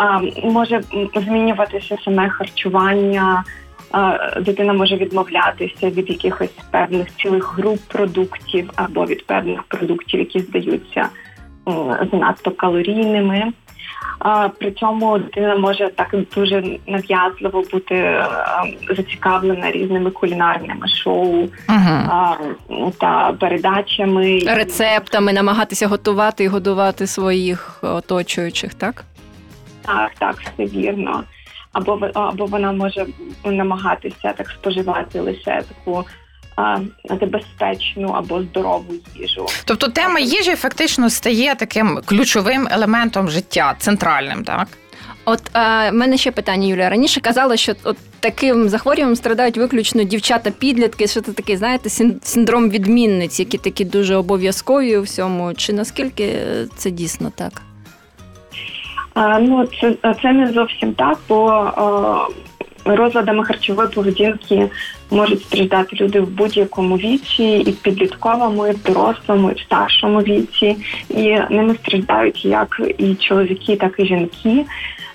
А, 0.00 0.20
може 0.42 0.80
змінюватися 1.14 1.96
саме 2.04 2.28
харчування. 2.28 3.44
Дитина 4.40 4.72
може 4.72 4.96
відмовлятися 4.96 5.90
від 5.90 6.10
якихось 6.10 6.50
певних 6.70 7.16
цілих 7.16 7.54
груп 7.56 7.78
продуктів 7.88 8.70
або 8.76 9.04
від 9.04 9.26
певних 9.26 9.62
продуктів, 9.62 10.20
які 10.20 10.40
здаються 10.40 11.08
занадто 12.12 12.50
калорійними. 12.50 13.52
При 14.58 14.70
цьому 14.70 15.18
дитина 15.18 15.56
може 15.56 15.88
так 15.88 16.14
дуже 16.34 16.78
нав'язливо 16.86 17.64
бути 17.72 18.24
зацікавлена 18.96 19.70
різними 19.70 20.10
кулінарними 20.10 20.88
шоу 20.88 21.48
а, 21.68 22.34
та 22.98 23.32
передачами. 23.40 24.38
Рецептами 24.46 25.32
намагатися 25.32 25.86
готувати 25.86 26.44
і 26.44 26.48
годувати 26.48 27.06
своїх 27.06 27.78
оточуючих, 27.82 28.74
так? 28.74 29.04
Так, 29.86 30.10
так, 30.18 30.36
все 30.40 30.64
вірно. 30.64 31.24
Або 31.72 31.96
ви- 31.96 32.10
або 32.14 32.46
вона 32.46 32.72
може 32.72 33.06
намагатися 33.44 34.32
так 34.32 34.48
споживати 34.50 35.20
лише 35.20 35.62
таку 35.68 36.04
а, 36.56 36.78
безпечну 37.26 38.08
або 38.08 38.42
здорову 38.42 38.94
їжу. 39.16 39.46
Тобто 39.64 39.88
тема 39.88 40.20
їжі 40.20 40.54
фактично 40.54 41.10
стає 41.10 41.54
таким 41.54 42.00
ключовим 42.06 42.68
елементом 42.70 43.28
життя, 43.30 43.74
центральним, 43.78 44.44
так? 44.44 44.68
От 45.24 45.42
е, 45.54 45.92
мене 45.92 46.16
ще 46.18 46.30
питання, 46.30 46.66
Юлія. 46.66 46.90
Раніше 46.90 47.20
казала, 47.20 47.56
що 47.56 47.72
от 47.84 47.96
таким 48.20 48.68
захворюванням 48.68 49.16
страдають 49.16 49.56
виключно 49.58 50.02
дівчата-підлітки, 50.02 51.06
що 51.06 51.20
це 51.20 51.32
такий, 51.32 51.56
знаєте, 51.56 51.88
син- 51.88 52.20
синдром 52.22 52.70
відмінниць, 52.70 53.40
які 53.40 53.58
такі 53.58 53.84
дуже 53.84 54.16
обов'язкові 54.16 54.96
у 54.96 55.02
всьому. 55.02 55.54
Чи 55.54 55.72
наскільки 55.72 56.32
це 56.76 56.90
дійсно 56.90 57.32
так? 57.36 57.62
Ну 59.40 59.66
це, 59.80 60.14
це 60.22 60.32
не 60.32 60.52
зовсім 60.52 60.92
так, 60.92 61.18
бо 61.28 61.72
розладами 62.84 63.44
харчової 63.44 63.88
поведінки 63.88 64.70
можуть 65.10 65.42
страждати 65.42 65.96
люди 65.96 66.20
в 66.20 66.30
будь-якому 66.30 66.96
віці, 66.96 67.44
і 67.44 67.70
в 67.70 67.76
підлітковому, 67.76 68.66
і 68.66 68.70
в 68.70 68.82
дорослому, 68.82 69.50
і 69.50 69.54
в 69.54 69.60
старшому 69.60 70.20
віці, 70.20 70.76
і 71.10 71.38
ними 71.50 71.74
страждають 71.74 72.44
як 72.44 72.80
і 72.98 73.14
чоловіки, 73.14 73.76
так 73.76 73.94
і 73.98 74.06
жінки. 74.06 74.64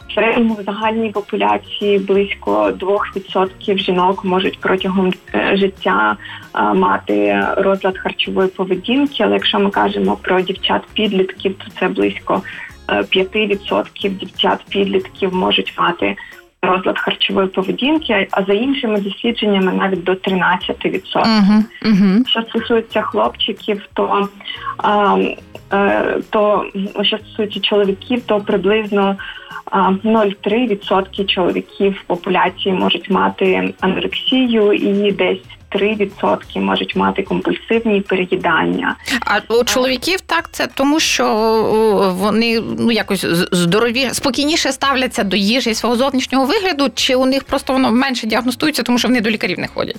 В 0.10 0.14
середньому 0.14 0.54
в 0.54 0.64
загальній 0.64 1.10
популяції 1.10 2.00
близько 2.00 2.72
2% 2.72 3.78
жінок 3.78 4.26
можуть 4.26 4.60
протягом 4.60 5.14
е, 5.34 5.58
життя 5.58 6.18
е, 6.56 6.62
мати 6.62 7.46
розлад 7.58 7.98
харчової 7.98 8.48
поведінки. 8.48 9.24
Але 9.24 9.34
якщо 9.34 9.60
ми 9.60 9.70
кажемо 9.70 10.18
про 10.22 10.42
дівчат-підлітків, 10.42 11.56
то 11.58 11.66
це 11.80 11.88
близько 11.88 12.42
5% 12.88 14.10
дівчат-підлітків 14.10 15.34
можуть 15.36 15.74
мати 15.78 16.16
розлад 16.62 17.00
харчової 17.00 17.48
поведінки, 17.48 18.28
а 18.32 18.44
за 18.44 18.54
іншими 18.54 19.02
дослідженнями 19.02 19.74
навіть 19.74 20.04
до 20.04 20.12
13%. 20.12 20.90
Угу. 21.16 21.64
Угу. 21.86 22.26
Що 22.28 22.42
стосується 22.42 23.02
хлопчиків, 23.02 23.88
то, 23.94 24.30
а, 24.78 25.18
е, 25.74 26.18
то 26.30 26.66
що 27.02 27.18
стосується 27.18 27.60
чоловіків, 27.60 28.22
то 28.26 28.40
приблизно 28.40 29.16
0,3% 29.72 31.26
чоловіків 31.26 31.94
в 31.94 32.04
популяції 32.08 32.76
можуть 32.76 33.10
мати 33.10 33.74
анорексію 33.80 34.74
і 34.74 35.12
десь 35.12 35.42
3% 35.76 36.60
можуть 36.62 36.96
мати 36.96 37.24
компульсивні 37.24 38.02
переїдання. 38.02 38.96
А 39.20 39.54
у 39.54 39.64
чоловіків 39.64 40.22
так 40.22 40.50
це 40.52 40.68
тому, 40.68 41.00
що 41.00 41.26
вони 42.20 42.62
ну 42.80 42.92
якось 42.92 43.26
здорові, 43.52 44.10
спокійніше 44.12 44.72
ставляться 44.72 45.24
до 45.24 45.38
їжі 45.38 45.74
свого 45.74 45.96
зовнішнього 45.96 46.46
вигляду, 46.46 46.90
чи 46.96 47.16
у 47.16 47.26
них 47.26 47.44
просто 47.44 47.74
воно 47.74 47.92
менше 47.92 48.28
діагностується, 48.28 48.84
тому 48.84 48.98
що 48.98 49.08
вони 49.08 49.22
до 49.22 49.30
лікарів 49.30 49.60
не 49.60 49.68
ходять? 49.68 49.98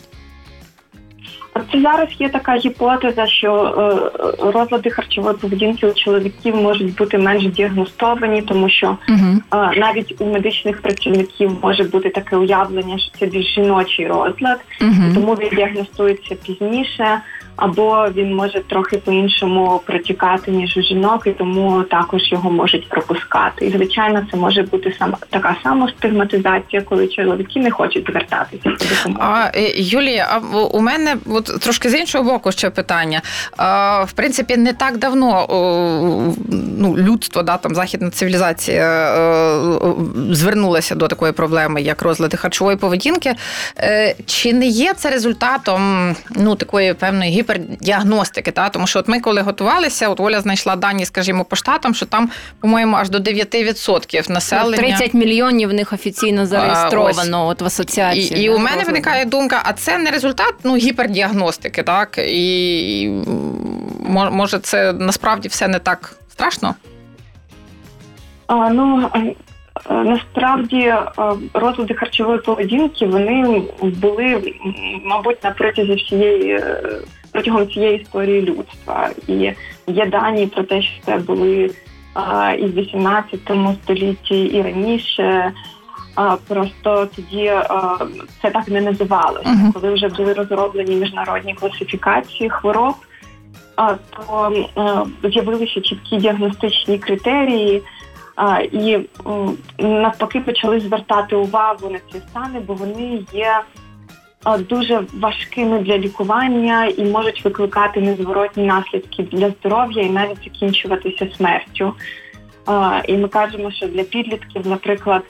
Це 1.73 1.81
зараз 1.81 2.09
є 2.19 2.29
така 2.29 2.57
гіпотеза, 2.57 3.27
що 3.27 3.53
е, 3.55 4.53
розлади 4.53 4.91
харчової 4.91 5.37
поведінки 5.37 5.87
у 5.87 5.93
чоловіків 5.93 6.57
можуть 6.57 6.95
бути 6.95 7.19
менш 7.19 7.47
діагностовані, 7.47 8.43
тому 8.43 8.69
що 8.69 8.99
Угу. 9.09 9.63
е, 9.63 9.81
навіть 9.81 10.15
у 10.19 10.27
медичних 10.27 10.83
працівників 10.83 11.59
може 11.63 11.85
бути 11.85 12.09
таке 12.09 12.37
уявлення, 12.37 12.99
що 12.99 13.11
це 13.19 13.27
більш 13.27 13.55
жіночий 13.55 14.07
розлад, 14.07 14.61
Угу. 14.81 15.15
тому 15.15 15.35
він 15.35 15.49
діагностується 15.57 16.35
пізніше, 16.47 17.21
або 17.57 18.07
він 18.17 18.35
може 18.35 18.61
трохи 18.61 18.97
по-іншому 18.97 19.81
протікати 19.87 20.51
ніж 20.51 20.77
у 20.77 20.83
жінок, 20.83 21.23
і 21.27 21.31
тому 21.31 21.83
також 21.83 22.33
його 22.33 22.51
можуть 22.51 22.89
пропускати. 22.89 23.67
І 23.67 23.71
звичайно, 23.71 24.27
це 24.31 24.37
може 24.37 24.63
бути 24.63 24.95
сама 24.99 25.19
така 25.31 25.57
сама 25.63 25.89
стигматизація, 25.99 26.83
коли 26.83 27.09
чоловіки 27.09 27.61
не 27.61 27.71
хочуть 27.71 28.07
звертатися. 28.11 28.71
А, 29.19 29.51
е, 29.55 29.73
Юлія, 29.77 30.29
а 30.31 30.57
у 30.57 30.81
мене 30.81 31.17
от 31.27 31.61
трошки 31.61 31.91
з 31.91 31.95
іншого 31.95 32.25
боку 32.25 32.53
ще 32.53 32.71
питання. 32.71 33.23
А, 33.57 34.05
в 34.05 34.13
принципі, 34.13 34.57
не 34.57 34.73
так 34.73 34.99
давно 34.99 35.47
ну, 36.79 36.97
людство, 36.97 37.43
да, 37.43 37.57
там, 37.57 37.75
західна 37.75 38.11
цивілізація 38.11 38.85
е, 38.85 39.81
звернулася 40.31 40.95
до 40.95 41.09
такої 41.09 41.33
проблеми, 41.33 41.83
як 41.83 42.03
розлади 42.03 42.37
харчової 42.37 42.77
поведінки. 42.77 43.35
Е, 43.79 44.15
Чи 44.27 44.53
не 44.53 44.67
є 44.67 44.95
це 44.95 45.11
результатом 45.11 46.15
ну, 46.37 46.55
такої 46.55 46.95
певної 46.95 47.33
гіпердіагностики? 47.47 48.51
Та? 48.51 48.69
Тому 48.69 48.87
що 48.87 48.99
от 48.99 49.09
ми, 49.09 49.21
коли 49.21 49.41
готувалися, 49.41 50.09
от 50.09 50.21
Оля 50.21 50.41
знайшла 50.41 50.77
дані, 50.77 51.07
скажімо, 51.07 51.45
по 51.45 51.57
штатам, 51.57 51.95
що 51.95 52.07
там, 52.07 52.31
по-моєму, 52.61 52.97
аж 52.97 53.11
до 53.11 53.19
9% 53.19 54.31
населення. 54.31 54.77
30 54.77 55.15
мільйонів 55.15 55.69
в 55.69 55.73
них 55.73 55.93
офіційно 55.93 56.47
зареєстровано 56.47 57.47
от 57.47 57.63
в 57.63 57.65
асоціації. 57.65 58.45
і 58.45 58.49
да, 58.49 58.55
у 58.55 58.59
мене 58.59 58.67
розладів. 58.67 58.87
виникає 58.87 59.25
думка, 59.25 59.63
а 59.65 59.73
це 59.73 59.99
не 59.99 60.11
результат 60.11 60.55
ну, 60.65 60.77
гіпердіагностики, 60.77 61.83
так? 61.83 62.19
І 62.19 63.11
може 64.09 64.59
це 64.59 64.93
насправді 64.93 65.49
все 65.49 65.69
не 65.69 65.79
так 65.79 66.17
страшно? 66.29 66.75
А, 68.47 68.71
ну 68.71 69.11
насправді 69.91 70.79
е, 70.79 71.05
розлади 71.55 71.95
харчової 71.95 72.39
поведінки 72.39 73.07
вони 73.07 73.63
були, 73.83 74.55
мабуть, 75.05 75.45
на 75.45 75.51
протязі 75.51 75.95
всієї 75.95 76.51
е, 76.53 76.81
протягом 77.37 77.69
цієї 77.69 78.03
історії 78.03 78.43
людства. 78.43 79.11
І 79.29 79.53
є 79.87 80.07
дані 80.07 80.47
про 80.47 80.63
те, 80.63 80.83
що 80.83 81.03
це 81.05 81.17
були 81.17 81.71
а, 82.15 82.53
і 82.53 82.67
в 82.67 82.75
18 82.75 83.41
столітті, 83.83 84.45
і 84.45 84.63
раніше. 84.63 85.53
А, 86.15 86.37
просто 86.49 87.09
тоді 87.17 87.47
а, 87.47 87.99
це 88.43 88.51
так 88.51 88.69
не 88.69 88.81
називалося. 88.81 89.49
Мгм. 89.49 89.73
Коли 89.73 89.95
вже 89.95 90.09
були 90.09 90.33
розроблені 90.33 90.97
міжнародні 90.97 91.55
класифікації 91.55 92.51
хвороб, 92.51 92.95
а, 93.77 93.95
то 93.95 94.53
з'явилися 95.25 95.81
чіткі 95.81 96.17
діагностичні 96.17 96.99
критерії. 96.99 97.83
А, 98.37 98.59
і 98.59 99.07
навпаки 99.79 100.41
почали 100.41 100.81
звертати 100.81 101.37
увагу 101.37 101.91
на 101.91 101.99
ці 102.13 102.19
стани, 102.31 102.61
бо 102.67 102.75
вони 102.75 103.25
є 103.33 103.61
дуже 104.69 105.05
важкими 105.15 105.79
для 105.79 105.99
лікування 105.99 106.87
і 106.87 107.05
можуть 107.05 107.45
викликати 107.45 108.01
незворотні 108.01 108.65
наслідки 108.65 109.23
для 109.23 109.51
здоров'я 109.51 110.03
і 110.03 110.11
навіть 110.11 110.45
закінчуватися 110.45 111.29
смертю. 111.37 111.93
І 113.09 113.17
ми 113.17 113.29
кажемо, 113.29 113.71
що 113.71 113.87
для 113.87 114.03
підлітків, 114.03 114.67
наприклад, 114.67 115.23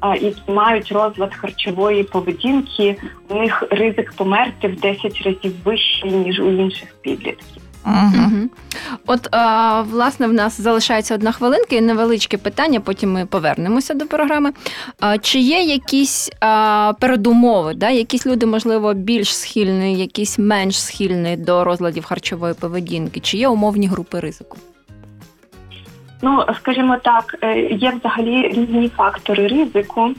а, 0.00 0.16
які 0.16 0.52
мають 0.52 0.92
розлад 0.92 1.34
харчової 1.34 2.02
поведінки, 2.02 2.96
у 3.28 3.34
них 3.34 3.62
ризик 3.70 4.12
померти 4.12 4.68
в 4.68 4.80
10 4.80 5.22
разів 5.24 5.52
вищий 5.64 6.10
ніж 6.10 6.40
у 6.40 6.50
інших 6.50 6.94
підлітків. 7.00 7.62
Угу. 7.86 8.48
От, 9.06 9.28
а, 9.30 9.82
власне, 9.82 10.26
в 10.26 10.32
нас 10.32 10.60
залишається 10.60 11.14
одна 11.14 11.32
хвилинка 11.32 11.76
і 11.76 11.80
невеличке 11.80 12.38
питання, 12.38 12.80
потім 12.80 13.12
ми 13.12 13.26
повернемося 13.26 13.94
до 13.94 14.06
програми. 14.06 14.52
А, 15.00 15.18
чи 15.18 15.38
є 15.38 15.60
якісь 15.60 16.30
а, 16.40 16.92
передумови, 17.00 17.74
да? 17.74 17.90
якісь 17.90 18.26
люди, 18.26 18.46
можливо, 18.46 18.94
більш 18.94 19.36
схильні, 19.36 19.98
якісь 19.98 20.38
менш 20.38 20.80
схильні 20.80 21.36
до 21.36 21.64
розладів 21.64 22.04
харчової 22.04 22.54
поведінки? 22.54 23.20
Чи 23.20 23.36
є 23.36 23.48
умовні 23.48 23.86
групи 23.86 24.20
ризику? 24.20 24.58
Ну, 26.22 26.44
скажімо 26.56 26.96
так, 27.02 27.38
е, 27.42 27.60
є 27.60 27.92
взагалі 28.00 28.48
різні 28.48 28.88
фактори 28.88 29.46
ризику, 29.46 30.10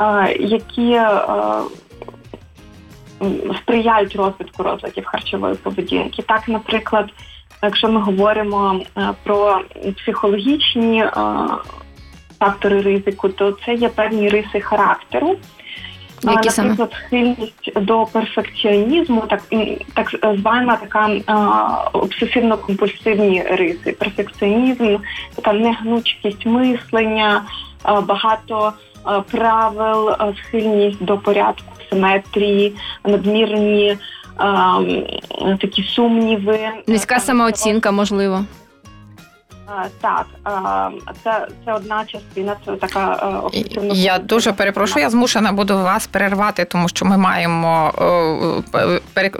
е, 0.00 0.36
які 0.40 0.92
е, 0.92 1.20
сприяють 3.56 4.16
розвитку 4.16 4.62
розладів 4.62 5.04
харчової 5.04 5.54
поведінки. 5.54 6.22
Так, 6.22 6.48
наприклад, 6.48 7.10
якщо 7.62 7.88
ми 7.88 8.00
говоримо 8.00 8.80
про 9.22 9.60
психологічні 9.96 11.04
фактори 12.38 12.80
ризику, 12.80 13.28
то 13.28 13.52
це 13.66 13.74
є 13.74 13.88
певні 13.88 14.28
риси 14.28 14.60
характеру. 14.60 15.36
Які 16.22 16.62
Наприклад, 16.62 16.92
схильність 17.06 17.80
до 17.80 18.04
перфекціонізму, 18.04 19.22
так 19.28 19.42
так 19.94 20.36
звана 20.38 20.76
така 20.76 21.08
обсесивно-компульсивні 21.92 23.56
риси. 23.56 23.92
Перфекціонізм, 23.92 24.96
така 25.34 25.52
негнучкість 25.52 26.46
мислення, 26.46 27.42
багато 28.02 28.72
правил, 29.30 30.10
схильність 30.36 31.04
до 31.04 31.18
порядку, 31.18 31.72
симетрії, 31.90 32.74
надмірні 33.04 33.98
такі 35.60 35.82
сумніви. 35.82 36.58
Низька 36.86 37.20
самооцінка, 37.20 37.90
можливо. 37.90 38.44
Так, 40.00 40.26
це 41.24 41.48
це 41.64 41.72
одна 41.72 42.04
частина. 42.04 42.56
Це 42.66 42.72
така 42.72 43.14
об'єктивна. 43.44 43.94
Я 43.94 44.18
дуже 44.18 44.52
перепрошую. 44.52 45.02
Я 45.02 45.10
змушена 45.10 45.52
буду 45.52 45.78
вас 45.78 46.06
перервати, 46.06 46.64
тому 46.64 46.88
що 46.88 47.04
ми 47.04 47.16
маємо 47.16 47.92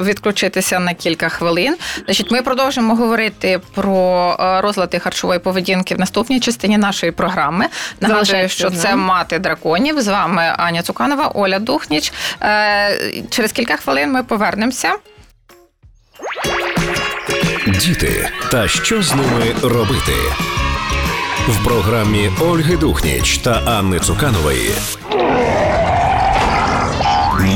відключитися 0.00 0.78
на 0.78 0.94
кілька 0.94 1.28
хвилин. 1.28 1.76
Значить, 2.04 2.30
ми 2.30 2.42
продовжимо 2.42 2.94
говорити 2.94 3.60
про 3.74 4.36
розлади 4.62 4.98
харчової 4.98 5.38
поведінки 5.38 5.94
в 5.94 5.98
наступній 5.98 6.40
частині 6.40 6.78
нашої 6.78 7.12
програми. 7.12 7.66
Нагадую, 8.00 8.48
що 8.48 8.70
це 8.70 8.96
мати 8.96 9.38
драконів. 9.38 10.00
З 10.00 10.08
вами 10.08 10.54
Аня 10.56 10.82
Цуканова, 10.82 11.30
Оля 11.34 11.58
Духніч. 11.58 12.12
Е, 12.42 13.22
через 13.30 13.52
кілька 13.52 13.76
хвилин 13.76 14.12
ми 14.12 14.22
повернемося. 14.22 14.94
Діти 17.68 18.30
та 18.50 18.68
що 18.68 19.02
з 19.02 19.14
ними 19.14 19.54
робити 19.62 20.12
в 21.48 21.64
програмі 21.64 22.30
Ольги 22.40 22.76
Духніч 22.76 23.38
та 23.38 23.50
Анни 23.50 23.98
Цуканової. 23.98 24.70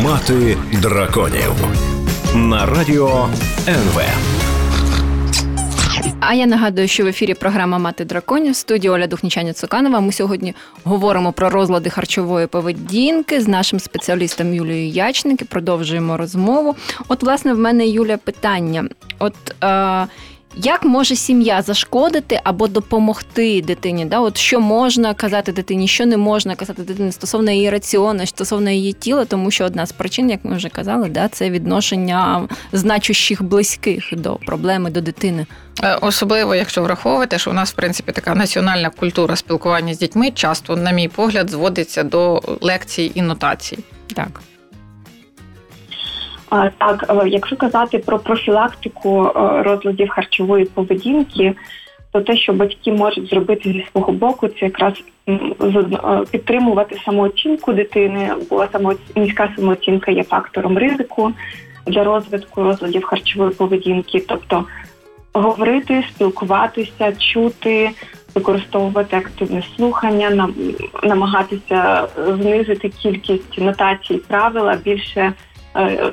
Мати 0.05 0.57
драконів 0.73 1.53
на 2.35 2.67
радіо 2.67 3.29
НВ. 3.69 4.03
А 6.25 6.35
я 6.35 6.47
нагадую, 6.47 6.89
що 6.89 7.05
в 7.05 7.07
ефірі 7.07 7.35
програма 7.35 7.79
Мати 7.79 8.05
драконів 8.05 8.57
студії 8.57 8.91
Оля 8.91 9.07
Духнічаня 9.07 9.53
Цуканова. 9.53 10.01
Ми 10.01 10.13
сьогодні 10.13 10.55
говоримо 10.85 11.33
про 11.33 11.51
розлади 11.51 11.91
харчової 11.91 12.47
поведінки 12.47 13.41
з 13.41 13.49
нашим 13.49 13.81
спеціалістом 13.81 14.55
Юлією 14.55 14.89
Ячник 14.89 15.43
і 15.43 15.45
Продовжуємо 15.45 16.17
розмову. 16.17 16.77
От, 17.09 17.23
власне, 17.23 17.53
в 17.53 17.59
мене 17.59 17.87
Юля 17.87 18.17
питання: 18.17 18.85
от 19.19 19.35
е, 19.65 20.07
як 20.57 20.85
може 20.85 21.17
сім'я 21.17 21.63
зашкодити 21.63 22.41
або 22.45 22.69
допомогти 22.69 23.63
дитині? 23.63 24.05
Да? 24.05 24.21
От 24.21 24.37
Що 24.37 24.61
можна 24.61 25.15
казати 25.15 25.53
дитині, 25.53 25.89
що 25.89 26.07
не 26.07 26.17
можна 26.17 26.55
казати 26.55 26.83
дитині 26.83 27.13
стосовно 27.13 27.51
її 27.51 27.71
раціону, 27.71 28.27
стосовно 28.27 28.71
її 28.71 28.93
тіла, 28.93 29.25
тому 29.25 29.51
що 29.51 29.65
одна 29.65 29.87
з 29.87 29.93
причин, 29.93 30.31
як 30.31 30.45
ми 30.45 30.57
вже 30.57 30.69
казали, 30.69 31.09
да, 31.09 31.29
це 31.29 31.51
відношення 31.51 32.49
значущих 32.73 33.43
близьких 33.43 34.05
до 34.13 34.35
проблеми 34.35 34.91
до 34.91 35.01
дитини. 35.01 35.47
Е, 35.83 35.95
особливо, 35.95 36.55
якщо 36.55 36.83
враховувати, 36.83 37.39
що 37.39 37.51
у 37.51 37.55
нас 37.55 37.73
в 37.73 37.75
принципі 37.75 38.13
така 38.13 38.35
національна 38.35 38.91
культура 38.91 39.37
спілкування 39.37 39.95
з 39.95 39.99
дітьми 39.99 40.31
часто, 40.31 40.77
на 40.77 40.91
мій 40.91 41.09
погляд, 41.09 41.51
зводиться 41.51 42.03
до 42.03 42.43
лекцій 42.61 43.13
і 43.15 43.23
нотацій. 43.23 43.79
Так. 44.15 44.43
Так, 46.53 47.05
е, 47.09 47.29
якщо 47.29 47.57
казати 47.57 47.99
про 47.99 48.19
профілактику 48.19 49.25
е, 49.25 49.63
розладів 49.63 50.09
харчової 50.09 50.65
поведінки, 50.65 51.55
то 52.13 52.21
те, 52.21 52.37
що 52.37 52.53
батьки 52.53 52.93
можуть 52.93 53.29
зробити 53.29 53.73
зі 53.73 53.87
свого 53.93 54.13
боку, 54.13 54.49
це 54.49 54.57
якраз 54.61 54.93
е, 55.29 55.39
підтримувати 56.31 57.01
самооцінку 57.05 57.73
дитини, 57.73 58.31
бо 58.51 58.67
низька 59.17 59.53
самооцінка 59.57 60.11
є 60.11 60.23
фактором 60.23 60.79
ризику 60.79 61.33
для 61.87 62.05
розвитку 62.05 62.63
розладів 62.63 63.05
харчової 63.05 63.51
поведінки, 63.51 64.25
тобто 64.29 64.65
говорити, 65.33 66.05
спілкуватися, 66.15 67.13
чути. 67.13 67.91
Використовувати 68.35 69.17
активне 69.17 69.63
слухання, 69.77 70.49
намагатися 71.03 72.09
знизити 72.29 72.89
кількість 72.89 73.59
нотацій 73.59 74.15
правила 74.15 74.79
більше 74.85 75.33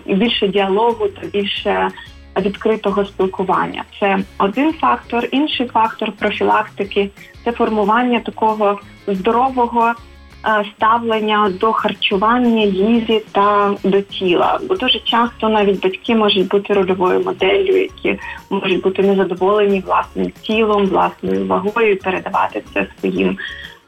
більше 0.05 0.47
діалогу 0.47 1.07
та 1.07 1.27
більше 1.27 1.89
відкритого 2.41 3.05
спілкування. 3.05 3.83
Це 3.99 4.19
один 4.37 4.73
фактор. 4.73 5.27
Інший 5.31 5.67
фактор 5.67 6.11
профілактики 6.11 7.09
це 7.43 7.51
формування 7.51 8.19
такого 8.19 8.79
здорового. 9.07 9.93
Е, 10.45 10.65
ставлення 10.75 11.53
до 11.59 11.73
харчування, 11.73 12.61
їжі 12.63 13.21
та 13.31 13.75
до 13.83 14.01
тіла, 14.01 14.59
бо 14.67 14.75
дуже 14.75 14.99
часто 14.99 15.49
навіть 15.49 15.81
батьки 15.81 16.15
можуть 16.15 16.47
бути 16.47 16.73
рольовою 16.73 17.21
моделлю, 17.21 17.77
які 17.77 18.19
можуть 18.49 18.81
бути 18.81 19.01
незадоволені 19.03 19.83
власним 19.85 20.31
тілом, 20.41 20.85
власною 20.85 21.47
вагою, 21.47 21.99
передавати 21.99 22.63
це 22.73 22.87
своїм 22.99 23.37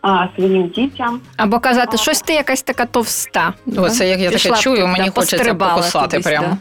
а, 0.01 0.27
своїм 0.35 0.67
дітям. 0.67 1.19
Або 1.37 1.59
казати, 1.59 1.97
щось 1.97 2.21
ти 2.21 2.33
якась 2.33 2.61
така 2.61 2.85
товста. 2.85 3.53
Оце 3.77 4.09
як 4.09 4.19
я 4.19 4.31
таке 4.31 4.61
чую, 4.61 4.87
мені 4.87 5.09
хочеться 5.09 5.53
покусати 5.53 6.19
прямо. 6.19 6.47
Да. 6.47 6.57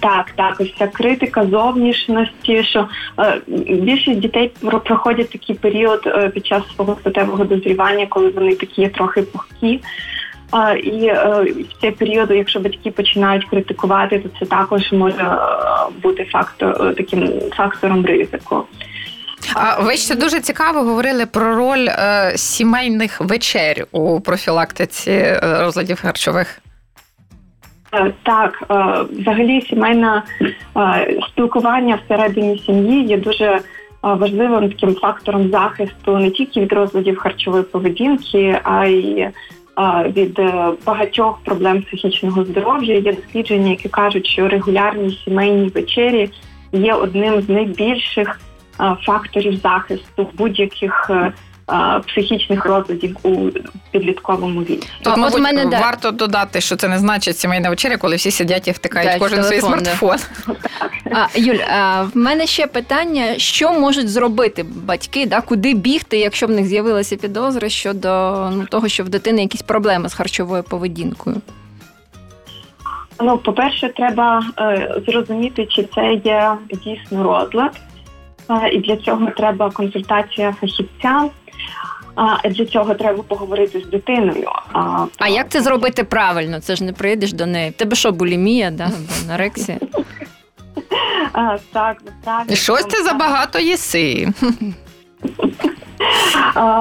Так, 0.00 0.30
так, 0.36 0.60
ось 0.60 0.74
ця 0.78 0.86
критика 0.86 1.46
зовнішності, 1.46 2.64
що 2.64 2.88
е, 3.18 3.40
більшість 3.68 4.20
дітей 4.20 4.52
проходять 4.84 5.30
такий 5.30 5.56
період 5.56 6.02
е, 6.06 6.28
під 6.28 6.46
час 6.46 6.62
свого 6.74 6.96
статевого 7.00 7.44
дозрівання, 7.44 8.06
коли 8.06 8.28
вони 8.28 8.54
такі 8.54 8.88
трохи 8.88 9.22
пухкі. 9.22 9.80
Е, 10.54 10.78
і 10.78 11.06
е, 11.06 11.44
в 11.70 11.80
цей 11.80 11.90
період, 11.90 12.30
якщо 12.30 12.60
батьки 12.60 12.90
починають 12.90 13.44
критикувати, 13.44 14.18
то 14.18 14.28
це 14.38 14.46
також 14.46 14.92
може 14.92 15.22
е, 15.22 15.36
бути 16.02 16.24
фактор 16.24 16.76
е, 16.80 16.94
таким 16.94 17.40
фактором 17.56 18.06
ризику. 18.06 18.64
Ви 19.80 19.96
ще 19.96 20.14
дуже 20.14 20.40
цікаво 20.40 20.82
говорили 20.82 21.26
про 21.26 21.56
роль 21.56 21.88
е, 21.88 22.32
сімейних 22.36 23.20
вечер 23.20 23.86
у 23.92 24.20
профілактиці 24.20 25.10
е, 25.10 25.40
розладів 25.42 26.00
харчових. 26.00 26.60
Е, 27.94 28.12
так, 28.22 28.62
взагалі, 29.10 29.66
сімейне 29.68 30.22
спілкування 31.28 31.98
всередині 32.04 32.58
сім'ї 32.66 33.04
є 33.04 33.16
дуже 33.16 33.60
важливим 34.02 34.70
таким 34.70 34.94
фактором 34.94 35.50
захисту 35.50 36.18
не 36.18 36.30
тільки 36.30 36.60
від 36.60 36.72
розладів 36.72 37.18
харчової 37.18 37.62
поведінки, 37.62 38.60
а 38.64 38.86
й 38.86 39.28
від 40.16 40.40
багатьох 40.86 41.38
проблем 41.44 41.82
психічного 41.82 42.44
здоров'я. 42.44 42.94
Є 42.94 43.12
дослідження, 43.12 43.70
які 43.70 43.88
кажуть, 43.88 44.26
що 44.26 44.48
регулярні 44.48 45.18
сімейні 45.24 45.68
вечері 45.68 46.30
є 46.72 46.94
одним 46.94 47.40
з 47.42 47.48
найбільших 47.48 48.40
факторів 48.78 49.60
захисту 49.62 50.30
будь-яких 50.34 51.10
е, 51.10 51.32
психічних 52.06 52.66
розладів 52.66 53.16
у 53.22 53.50
підлітковому 53.90 54.60
віці. 54.60 54.88
Тут, 55.02 55.16
мабуть, 55.16 55.34
От 55.34 55.40
мене 55.40 55.64
варто 55.64 56.10
додати, 56.10 56.60
що 56.60 56.76
це 56.76 56.88
не 56.88 56.98
значить 56.98 57.38
сімейна 57.38 57.70
вечеря, 57.70 57.96
коли 57.96 58.16
всі 58.16 58.30
сидять 58.30 58.68
і 58.68 58.70
втикають 58.70 59.10
так, 59.10 59.18
кожен 59.18 59.44
свій 59.44 59.60
смартфон. 59.60 60.16
А, 61.12 61.26
Юль, 61.34 61.58
а, 61.70 62.02
в 62.02 62.16
мене 62.16 62.46
ще 62.46 62.66
питання: 62.66 63.38
що 63.38 63.72
можуть 63.72 64.08
зробити 64.08 64.64
батьки, 64.86 65.26
да, 65.26 65.40
куди 65.40 65.74
бігти, 65.74 66.18
якщо 66.18 66.46
в 66.46 66.50
них 66.50 66.66
з'явилися 66.66 67.16
підозри 67.16 67.70
щодо 67.70 68.08
ну, 68.52 68.66
того, 68.70 68.88
що 68.88 69.04
в 69.04 69.08
дитини 69.08 69.42
якісь 69.42 69.62
проблеми 69.62 70.08
з 70.08 70.14
харчовою 70.14 70.62
поведінкою? 70.62 71.36
Ну, 73.20 73.38
по-перше, 73.38 73.88
треба 73.88 74.42
е, 74.58 75.00
зрозуміти, 75.06 75.66
чи 75.66 75.88
це 75.94 76.12
є 76.24 76.52
дійсно 76.84 77.22
розлад 77.22 77.80
і 78.72 78.78
для 78.78 78.96
цього 78.96 79.30
треба 79.30 79.70
консультація 79.70 80.54
фахівця. 80.60 81.24
А 82.42 82.48
для 82.48 82.66
цього 82.66 82.94
треба 82.94 83.22
поговорити 83.22 83.80
з 83.80 83.86
дитиною. 83.86 84.48
А 84.72 85.06
а 85.18 85.28
як 85.28 85.48
це 85.48 85.60
зробити 85.60 86.04
правильно? 86.04 86.60
Це 86.60 86.76
ж 86.76 86.84
не 86.84 86.92
прийдеш 86.92 87.32
до 87.32 87.46
неї. 87.46 87.70
Тебе 87.70 87.96
що, 87.96 88.12
булімія, 88.12 88.70
да? 88.70 88.90
анорексія? 89.28 89.78
Так, 91.72 91.96
насправді. 92.06 92.56
Щось 92.56 92.84
ти 92.84 93.02
забагато 93.02 93.58
їси. 93.58 94.28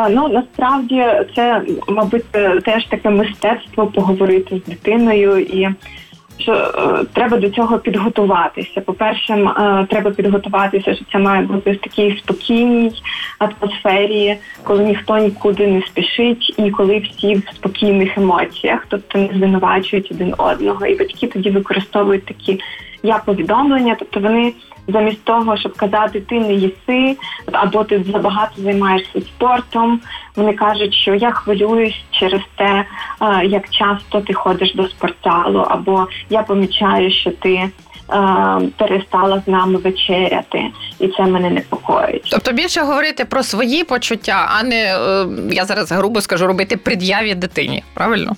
Ну 0.10 0.28
насправді 0.28 1.06
це, 1.36 1.62
мабуть, 1.88 2.32
теж 2.66 2.86
таке 2.90 3.10
мистецтво 3.10 3.88
поговорити 3.88 4.62
з 4.66 4.70
дитиною 4.70 5.40
і 5.40 5.70
що 6.40 6.52
е, 6.54 7.06
треба 7.14 7.38
до 7.38 7.50
цього 7.50 7.80
підготуватися. 7.80 8.82
По-перше, 8.82 9.34
е, 9.34 9.86
треба 9.90 10.12
підготуватися, 10.12 10.96
що 10.96 11.06
це 11.12 11.18
має 11.18 11.42
бути 11.42 11.72
в 11.72 11.78
такій 11.78 12.18
спокійній 12.24 12.92
атмосфері, 13.40 14.38
коли 14.64 14.84
ніхто 14.84 15.18
нікуди 15.18 15.68
не 15.68 15.82
спішить, 15.82 16.54
і 16.58 16.72
коли 16.72 17.00
всі 17.00 17.36
в 17.36 17.44
спокійних 17.56 18.18
емоціях, 18.18 18.86
тобто 18.90 19.20
не 19.20 19.30
звинувачують 19.34 20.12
один 20.12 20.34
одного. 20.38 20.86
І 20.86 20.98
батьки 20.98 21.28
тоді 21.28 21.50
використовують 21.50 22.26
такі 22.26 22.60
я 23.04 23.18
повідомлення, 23.18 23.96
тобто 24.00 24.20
вони 24.20 24.54
замість 24.88 25.24
того, 25.24 25.58
щоб 25.58 25.74
казати 25.74 26.22
ти 26.22 26.40
не 26.40 26.54
їси, 26.54 27.18
або 27.52 27.84
ти 27.84 28.04
забагато 28.12 28.62
займаєшся 28.62 29.22
спортом. 29.22 30.00
Вони 30.36 30.54
кажуть, 30.54 30.94
що 30.94 31.16
я 31.16 31.32
хвилююсь 31.32 31.96
через 32.12 32.42
те, 32.56 32.86
е, 33.22 33.46
як 33.46 33.70
часто 33.70 34.22
ти 34.22 34.34
ходиш 34.34 34.74
до 34.74 34.88
спортзалу, 34.88 35.60
або 35.60 36.08
я 36.30 36.44
помічаю, 36.44 37.12
що 37.12 37.32
ти 37.32 37.54
е, 37.54 37.70
перестала 38.78 39.42
з 39.46 39.48
нами 39.48 39.78
вечеряти, 39.78 40.62
і 41.00 41.08
це 41.08 41.24
мене 41.24 41.50
непокоїть. 41.50 42.28
Тобто 42.32 42.52
більше 42.52 42.82
говорити 42.82 43.26
про 43.26 43.44
свої 43.44 43.84
почуття, 43.84 44.50
а 44.60 44.64
не 44.64 44.76
е, 44.76 45.28
я 45.52 45.66
зараз 45.66 45.92
грубо 45.92 46.22
скажу 46.22 46.48
робити 46.48 46.78
пред'яві 46.78 47.36
дитині. 47.36 47.84
Правильно? 47.94 48.36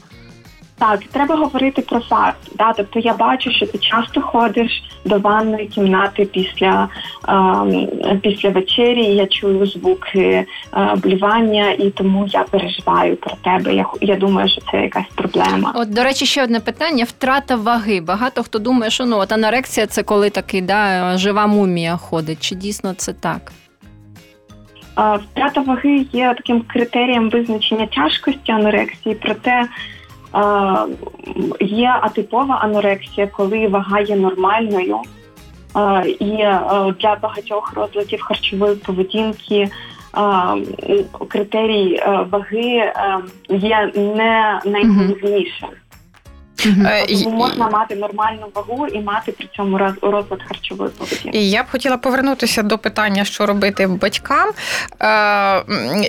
Так, 0.79 0.99
треба 1.11 1.35
говорити 1.35 1.81
про 1.81 1.99
факт. 1.99 2.37
Да? 2.55 2.73
Тобто 2.73 2.99
я 2.99 3.13
бачу, 3.13 3.51
що 3.51 3.67
ти 3.67 3.77
часто 3.77 4.21
ходиш 4.21 4.83
до 5.05 5.19
ванної 5.19 5.67
кімнати 5.67 6.25
після 6.25 6.89
е, 7.29 8.17
після 8.21 8.49
вечері. 8.49 9.03
і 9.03 9.15
Я 9.15 9.27
чую 9.27 9.65
звуки 9.65 10.19
е, 10.19 10.95
блювання, 10.95 11.71
і 11.71 11.89
тому 11.89 12.27
я 12.29 12.43
переживаю 12.43 13.15
про 13.15 13.35
тебе. 13.43 13.75
Я 13.75 13.85
я 14.01 14.15
думаю, 14.15 14.49
що 14.49 14.61
це 14.71 14.81
якась 14.81 15.07
проблема. 15.15 15.71
От, 15.75 15.93
до 15.93 16.03
речі, 16.03 16.25
ще 16.25 16.43
одне 16.43 16.59
питання: 16.59 17.03
втрата 17.03 17.55
ваги. 17.55 18.01
Багато 18.01 18.43
хто 18.43 18.59
думає, 18.59 18.91
що 18.91 19.05
ну 19.05 19.17
от 19.17 19.31
анорексія 19.31 19.87
це 19.87 20.03
коли 20.03 20.29
такий 20.29 20.61
да, 20.61 21.17
жива 21.17 21.47
мумія 21.47 21.97
ходить. 21.97 22.39
Чи 22.39 22.55
дійсно 22.55 22.93
це 22.93 23.13
так? 23.13 23.51
Втрата 24.95 25.61
ваги 25.61 26.05
є 26.13 26.33
таким 26.37 26.61
критерієм 26.61 27.29
визначення 27.29 27.85
тяжкості 27.85 28.51
анорексії, 28.51 29.15
проте 29.15 29.67
Є 31.59 31.99
атипова 32.01 32.55
анорексія, 32.55 33.27
коли 33.27 33.67
вага 33.67 33.99
є 33.99 34.15
нормальною, 34.15 34.97
і 36.05 36.37
для 36.99 37.17
багатьох 37.21 37.73
розладів 37.73 38.21
харчової 38.21 38.75
поведінки 38.75 39.69
критерій 41.27 42.03
ваги 42.31 42.93
є 43.49 43.91
не 43.95 44.61
найголовнішим. 44.65 45.69
Е, 46.65 47.05
Тому 47.23 47.37
можна 47.37 47.69
мати 47.69 47.95
нормальну 47.95 48.47
вагу 48.55 48.87
і 48.87 49.01
мати 49.01 49.31
при 49.31 49.47
цьому 49.55 49.77
розлад 50.01 50.41
харчової 50.47 50.89
поведінки. 50.89 51.37
І 51.37 51.49
я 51.49 51.63
б 51.63 51.65
хотіла 51.71 51.97
повернутися 51.97 52.63
до 52.63 52.77
питання, 52.77 53.25
що 53.25 53.45
робити 53.45 53.87
батькам. 53.87 54.49
Е, 55.01 55.63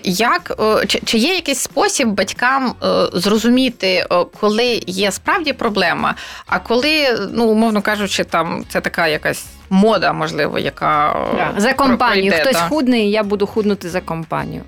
як 0.04 0.60
чи 1.04 1.18
є 1.18 1.34
якийсь 1.34 1.58
спосіб 1.58 2.08
батькам 2.08 2.74
е, 2.82 3.06
зрозуміти, 3.12 4.06
коли 4.40 4.80
є 4.86 5.12
справді 5.12 5.52
проблема, 5.52 6.14
а 6.46 6.58
коли, 6.58 7.18
ну 7.32 7.44
умовно 7.44 7.82
кажучи, 7.82 8.24
там 8.24 8.64
це 8.68 8.80
така 8.80 9.06
якась 9.06 9.46
мода, 9.70 10.12
можливо, 10.12 10.58
яка 10.58 11.16
за 11.56 11.72
компанію. 11.72 12.32
Хтось 12.40 12.56
та. 12.56 12.68
худний, 12.68 13.10
я 13.10 13.22
буду 13.22 13.46
худнути 13.46 13.88
за 13.90 14.00
компанію. 14.00 14.62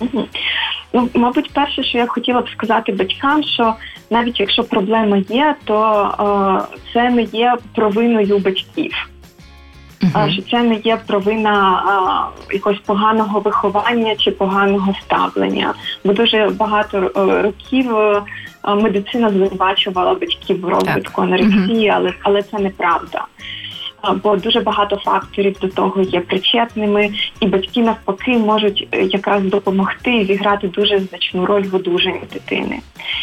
Угу. 0.00 0.28
Ну, 0.96 1.08
мабуть, 1.14 1.50
перше, 1.52 1.82
що 1.82 1.98
я 1.98 2.06
хотіла 2.06 2.40
б 2.40 2.48
сказати 2.48 2.92
батькам, 2.92 3.42
що 3.42 3.74
навіть 4.10 4.40
якщо 4.40 4.64
проблема 4.64 5.16
є, 5.16 5.54
то 5.64 6.66
е, 6.70 6.78
це 6.92 7.10
не 7.10 7.22
є 7.22 7.56
провиною 7.74 8.38
батьків. 8.38 9.08
Uh-huh. 10.02 10.30
Що 10.32 10.42
це 10.42 10.62
не 10.62 10.74
є 10.74 10.98
провина 11.06 11.52
а, 11.52 12.54
якогось 12.54 12.78
поганого 12.78 13.40
виховання 13.40 14.16
чи 14.16 14.30
поганого 14.30 14.94
ставлення, 15.04 15.74
бо 16.04 16.12
дуже 16.12 16.50
багато 16.58 17.10
а, 17.14 17.20
е, 17.20 17.42
років 17.42 17.96
а, 17.96 18.22
е, 18.68 18.74
медицина 18.74 19.30
звинувачувала 19.30 20.14
батьків 20.14 20.60
в 20.60 20.68
розвитку 20.68 21.22
анорексії, 21.22 21.90
uh-huh. 21.90 21.94
але 21.96 22.12
але 22.22 22.42
це 22.42 22.58
неправда 22.58 23.24
бо 24.12 24.36
дуже 24.36 24.60
багато 24.60 24.96
факторів 24.96 25.56
до 25.60 25.68
того 25.68 26.02
є 26.02 26.20
причетними, 26.20 27.10
і 27.40 27.46
батьки 27.46 27.82
навпаки 27.82 28.30
можуть 28.30 28.88
е, 28.92 29.02
якраз 29.02 29.42
допомогти 29.42 30.24
зіграти 30.24 30.68
дуже 30.68 30.98
значну 30.98 31.46
роль 31.46 31.62
в 31.62 31.74
одужанні 31.74 32.22
дитини. 32.32 32.78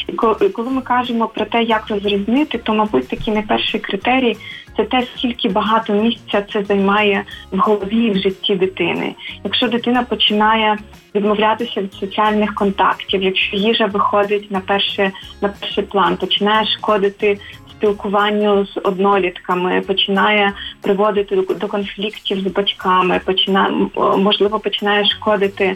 І 0.08 0.14
коли 0.50 0.70
ми 0.70 0.82
кажемо 0.82 1.28
про 1.28 1.46
те, 1.46 1.64
як 1.64 1.88
розрізнити, 1.88 2.58
то 2.58 2.74
мабуть 2.74 3.08
такий 3.08 3.34
найперший 3.34 3.80
критерій 3.80 4.38
це 4.78 4.84
те, 4.84 5.04
скільки 5.16 5.50
багато 5.50 5.94
місця 5.94 6.46
це 6.54 6.64
займає 6.64 7.24
в 7.52 7.58
голові 7.58 8.06
і 8.06 8.12
в 8.12 8.18
житті 8.18 8.56
дитини. 8.56 9.16
Якщо 9.44 9.68
дитина 9.68 10.04
починає 10.04 10.78
відмовлятися 11.16 11.82
від 11.82 11.94
соціальних 11.94 12.56
контактів, 12.56 13.24
якщо 13.24 13.58
їжа 13.58 13.86
виходить 13.86 14.52
на 14.52 14.60
перший, 14.60 15.10
на 15.42 15.50
перший 15.50 15.84
план, 15.84 16.18
починає 16.18 16.68
шкодити 16.68 17.40
спілкуванню 17.84 18.66
з 18.66 18.80
однолітками, 18.84 19.82
починає 19.82 20.54
приводити 20.82 21.36
до 21.36 21.68
конфліктів 21.68 22.40
з 22.40 22.52
батьками, 22.52 23.22
починає 23.26 23.72
можливо 24.18 24.60
починає 24.60 25.06
шкодити 25.06 25.76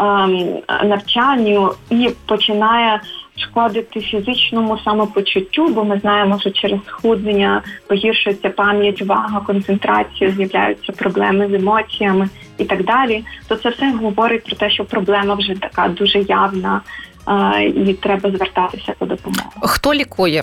ем, 0.00 0.48
навчанню 0.84 1.72
і 1.90 2.10
починає 2.26 3.00
шкодити 3.36 4.00
фізичному 4.00 4.78
самопочуттю, 4.78 5.68
бо 5.68 5.84
ми 5.84 5.98
знаємо, 5.98 6.40
що 6.40 6.50
через 6.50 6.80
схуднення 6.86 7.62
погіршується 7.86 8.50
пам'ять, 8.50 9.02
увага, 9.02 9.40
концентрація, 9.40 10.30
з'являються 10.30 10.92
проблеми 10.92 11.48
з 11.50 11.54
емоціями 11.54 12.28
і 12.58 12.64
так 12.64 12.84
далі. 12.84 13.24
То 13.48 13.56
це 13.56 13.68
все 13.68 13.92
говорить 13.92 14.44
про 14.44 14.56
те, 14.56 14.70
що 14.70 14.84
проблема 14.84 15.34
вже 15.34 15.54
така 15.54 15.88
дуже 15.88 16.18
явна, 16.18 16.80
е, 17.28 17.64
і 17.64 17.94
треба 17.94 18.30
звертатися 18.30 18.94
по 18.98 19.06
допомогу. 19.06 19.50
Хто 19.62 19.94
лікує? 19.94 20.42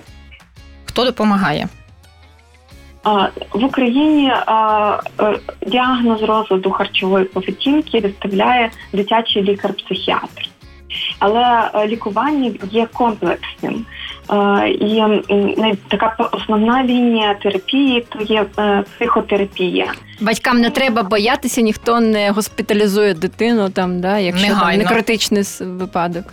Хто 0.94 1.06
допомагає? 1.06 1.68
В 3.54 3.64
Україні 3.64 4.28
е, 4.28 5.40
діагноз 5.68 6.22
розладу 6.22 6.72
харчової 6.72 7.26
поведінки 7.26 8.00
виставляє 8.00 8.72
дитячий 8.94 9.44
лікар-психіатр, 9.44 10.50
але 11.20 11.70
е, 11.76 11.88
лікування 11.88 12.52
є 12.72 12.88
комплексним. 12.94 13.86
І 14.80 15.04
така 15.88 16.30
основна 16.32 16.84
лінія 16.84 17.34
терапії 17.34 18.06
то 18.10 18.24
є 18.24 18.46
е, 18.60 18.84
психотерапія. 18.96 19.94
Батькам 20.22 20.58
не 20.58 20.70
треба 20.70 21.04
боятися, 21.04 21.62
ніхто 21.62 22.00
не 22.00 22.32
госпіталізує 22.32 23.14
дитину 23.14 23.70
там, 23.70 24.02
да, 24.02 24.18
якщо 24.18 24.48
там 24.48 24.78
не 24.78 24.86
критичний 24.86 25.44
випадок. 25.60 26.26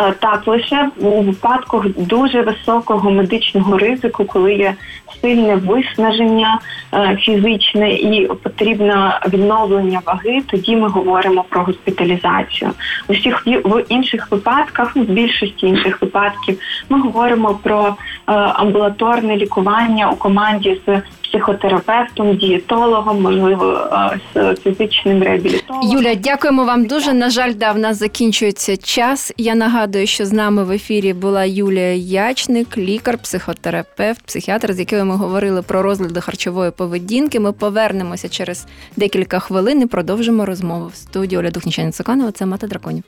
Е, 0.00 0.12
так, 0.12 0.46
лише 0.46 0.88
у 1.00 1.22
випадку 1.22 1.84
дуже 1.96 2.42
високого 2.42 3.10
медичного 3.10 3.78
ризику, 3.78 4.24
коли 4.24 4.54
є 4.54 4.74
сильне 5.20 5.56
виснаження 5.56 6.58
е, 6.94 7.18
фізичне 7.20 7.90
і 7.92 8.28
потрібне 8.42 9.20
відновлення 9.28 10.00
ваги, 10.06 10.42
тоді 10.50 10.76
ми 10.76 10.88
говоримо 10.88 11.44
про 11.48 11.62
госпіталізацію. 11.62 12.70
У 13.08 13.12
всіх 13.12 13.46
в 13.46 13.84
інших 13.88 14.30
випадках, 14.30 14.96
в 14.96 15.00
більшості 15.00 15.66
інших 15.66 16.02
випадків, 16.02 16.58
ми 16.88 17.00
говоримо 17.00 17.54
про 17.62 17.86
е, 17.88 18.32
амбулаторне 18.32 19.36
лікування 19.36 20.10
у 20.10 20.16
команді 20.16 20.80
з 20.86 21.02
психотерапевтом, 21.30 22.36
дієтологом, 22.36 23.22
можливо, 23.22 23.88
з 24.34 24.54
фізичним 24.54 25.22
реабілітологом. 25.22 25.90
Юля, 25.90 26.14
дякуємо 26.14 26.64
вам 26.64 26.84
дуже. 26.84 27.12
На 27.12 27.30
жаль, 27.30 27.52
да, 27.54 27.72
в 27.72 27.78
нас 27.78 27.98
закінчується 27.98 28.76
час. 28.76 29.32
Я 29.36 29.54
нагадую, 29.54 30.06
що 30.06 30.26
з 30.26 30.32
нами 30.32 30.64
в 30.64 30.70
ефірі 30.70 31.12
була 31.12 31.44
Юлія 31.44 31.94
Ячник, 31.94 32.78
лікар, 32.78 33.18
психотерапевт, 33.18 34.22
психіатр, 34.26 34.72
з 34.72 34.78
якою 34.78 35.04
ми 35.04 35.16
говорили 35.16 35.62
про 35.62 35.82
розлади 35.82 36.20
харчової 36.20 36.70
поведінки. 36.70 37.40
Ми 37.40 37.52
повернемося 37.52 38.28
через 38.28 38.66
декілька 38.96 39.38
хвилин 39.38 39.82
і 39.82 39.86
продовжимо 39.86 40.46
розмову 40.46 40.86
в 40.86 40.94
студії 40.94 41.38
Оля 41.38 41.50
Духнічаня 41.50 41.92
Цуканова. 41.92 42.32
Це 42.32 42.46
мати 42.46 42.66
драконів. 42.66 43.04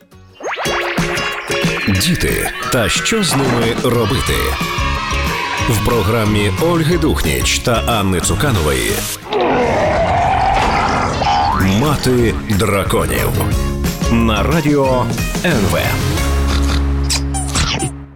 Діти 1.87 2.49
та 2.71 2.89
що 2.89 3.23
з 3.23 3.35
ними 3.35 3.65
робити 3.83 4.33
в 5.69 5.85
програмі 5.85 6.51
Ольги 6.61 6.97
Духніч 6.97 7.59
та 7.59 7.73
Анни 7.87 8.19
Цуканової. 8.19 8.91
Мати 11.81 12.33
драконів 12.49 13.29
на 14.11 14.43
радіо 14.43 15.05
НВ. 15.45 15.77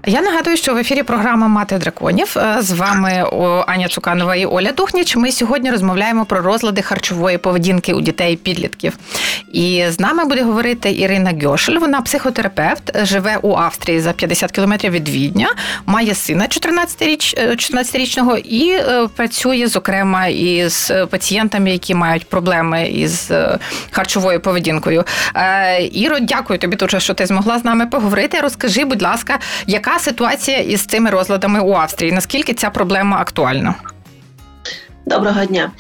Я 0.09 0.21
нагадую, 0.21 0.57
що 0.57 0.73
в 0.73 0.77
ефірі 0.77 1.03
програма 1.03 1.47
Мати 1.47 1.77
драконів 1.77 2.37
е, 2.37 2.57
з 2.59 2.71
вами 2.71 3.25
Аня 3.67 3.87
Цуканова 3.87 4.35
і 4.35 4.45
Оля 4.45 4.71
Духніч. 4.71 5.15
Ми 5.15 5.31
сьогодні 5.31 5.71
розмовляємо 5.71 6.25
про 6.25 6.41
розлади 6.41 6.81
харчової 6.81 7.37
поведінки 7.37 7.93
у 7.93 8.01
дітей 8.01 8.33
і 8.33 8.35
підлітків. 8.35 8.97
І 9.51 9.85
з 9.89 9.99
нами 9.99 10.25
буде 10.25 10.43
говорити 10.43 10.91
Ірина 10.91 11.33
Гьошель. 11.43 11.77
Вона 11.77 12.01
психотерапевт, 12.01 13.05
живе 13.05 13.37
у 13.41 13.55
Австрії 13.55 13.99
за 13.99 14.13
50 14.13 14.51
кілометрів 14.51 14.91
від 14.91 15.09
Відня, 15.09 15.47
має 15.85 16.15
сина 16.15 16.45
14-річного 16.45 18.35
е, 18.35 18.39
і 18.39 18.69
е, 18.69 19.07
працює 19.15 19.67
зокрема 19.67 20.27
із 20.27 20.91
пацієнтами, 21.09 21.71
які 21.71 21.93
мають 21.93 22.29
проблеми 22.29 22.87
із 22.87 23.31
харчовою 23.91 24.39
поведінкою. 24.39 25.03
Іро, 25.91 26.19
дякую 26.19 26.59
тобі, 26.59 26.75
дуже, 26.75 26.99
що 26.99 27.13
ти 27.13 27.25
змогла 27.25 27.59
з 27.59 27.65
нами 27.65 27.87
поговорити. 27.87 28.39
Розкажи, 28.39 28.85
будь 28.85 29.01
ласка, 29.01 29.39
яка 29.67 29.96
ситуація 29.99 30.57
із 30.59 30.85
цими 30.85 31.09
розладами 31.09 31.59
у 31.59 31.73
Австрії? 31.73 32.11
Наскільки 32.11 32.53
ця 32.53 32.69
проблема 32.69 33.17
актуальна? 33.17 33.75
Доброго 35.05 35.45
дня. 35.45 35.71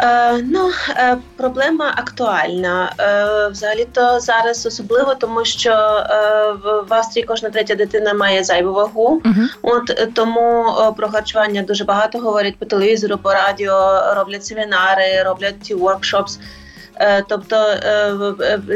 Е, 0.00 0.32
Ну, 0.42 0.70
е, 0.96 1.16
проблема 1.36 1.92
актуальна. 1.96 2.92
Е, 3.00 3.48
Взагалі-то 3.48 4.20
зараз 4.20 4.66
особливо, 4.66 5.14
тому 5.14 5.44
що 5.44 5.70
е, 5.70 6.52
в 6.88 6.94
Австрії 6.94 7.26
кожна 7.26 7.50
третя 7.50 7.74
дитина 7.74 8.14
має 8.14 8.44
зайву 8.44 8.72
вагу. 8.72 9.22
Угу. 9.24 9.42
От 9.62 9.90
е, 9.90 10.08
тому 10.14 10.66
е, 10.80 10.92
про 10.92 11.08
харчування 11.08 11.62
дуже 11.62 11.84
багато 11.84 12.18
говорять 12.18 12.56
по 12.58 12.64
телевізору, 12.66 13.18
по 13.18 13.32
радіо, 13.32 14.02
роблять 14.14 14.44
семінари, 14.44 15.22
роблять 15.24 15.60
ті 15.60 15.74
workshops. 15.74 16.38
Е, 17.00 17.22
Тобто 17.28 17.56
е, 17.56 18.12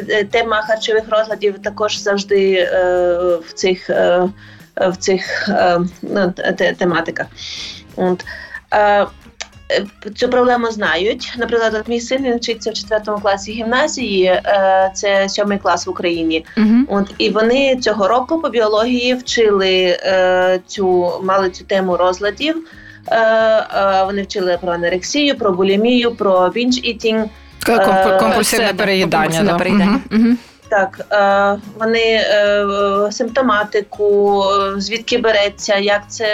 е, 0.08 0.24
тема 0.24 0.62
харчових 0.62 1.04
розладів 1.10 1.62
також 1.62 1.98
завжди 1.98 2.52
е, 2.52 3.14
в 3.46 3.52
цих, 3.52 3.90
е, 3.90 4.28
в 4.76 4.96
цих 4.96 5.48
е, 5.48 5.80
ну, 6.02 6.34
тематиках. 6.78 7.26
От. 7.96 8.24
Е, 8.74 9.06
Цю 10.16 10.28
проблему 10.28 10.70
знають. 10.70 11.34
Наприклад, 11.38 11.74
от 11.74 11.88
мій 11.88 12.00
син 12.00 12.22
він 12.24 12.36
вчиться 12.36 12.70
в 12.70 12.74
четвертому 12.74 13.18
класі 13.18 13.52
гімназії, 13.52 14.24
е, 14.24 14.90
це 14.94 15.28
сьомий 15.28 15.58
клас 15.58 15.86
в 15.86 15.90
Україні. 15.90 16.44
Угу. 16.56 16.76
От 16.88 17.14
і 17.18 17.30
вони 17.30 17.76
цього 17.76 18.08
року 18.08 18.38
по 18.40 18.48
біології 18.48 19.14
вчили 19.14 19.98
цю 20.66 21.12
мали 21.22 21.50
цю 21.50 21.64
тему 21.64 21.96
розладів. 21.96 22.56
Вони 24.06 24.22
вчили 24.22 24.58
про 24.60 24.72
анерексію, 24.72 25.34
про 25.34 25.52
булімію, 25.52 26.14
про 26.14 26.48
бінж-ітінг. 26.50 27.24
Комп- 27.66 28.16
Е, 28.16 28.18
Компульсивне 28.18 28.66
да, 28.66 28.74
переїдання. 28.74 29.22
компульсивне 29.22 29.52
да. 29.52 29.58
переїдання. 29.58 30.00
Мгм. 30.10 30.38
Так, 30.70 31.06
е, 31.12 31.58
вони 31.78 32.00
е, 32.00 32.66
симптоматику, 33.12 34.42
е, 34.44 34.80
звідки 34.80 35.18
береться, 35.18 35.76
як 35.76 36.02
це 36.08 36.28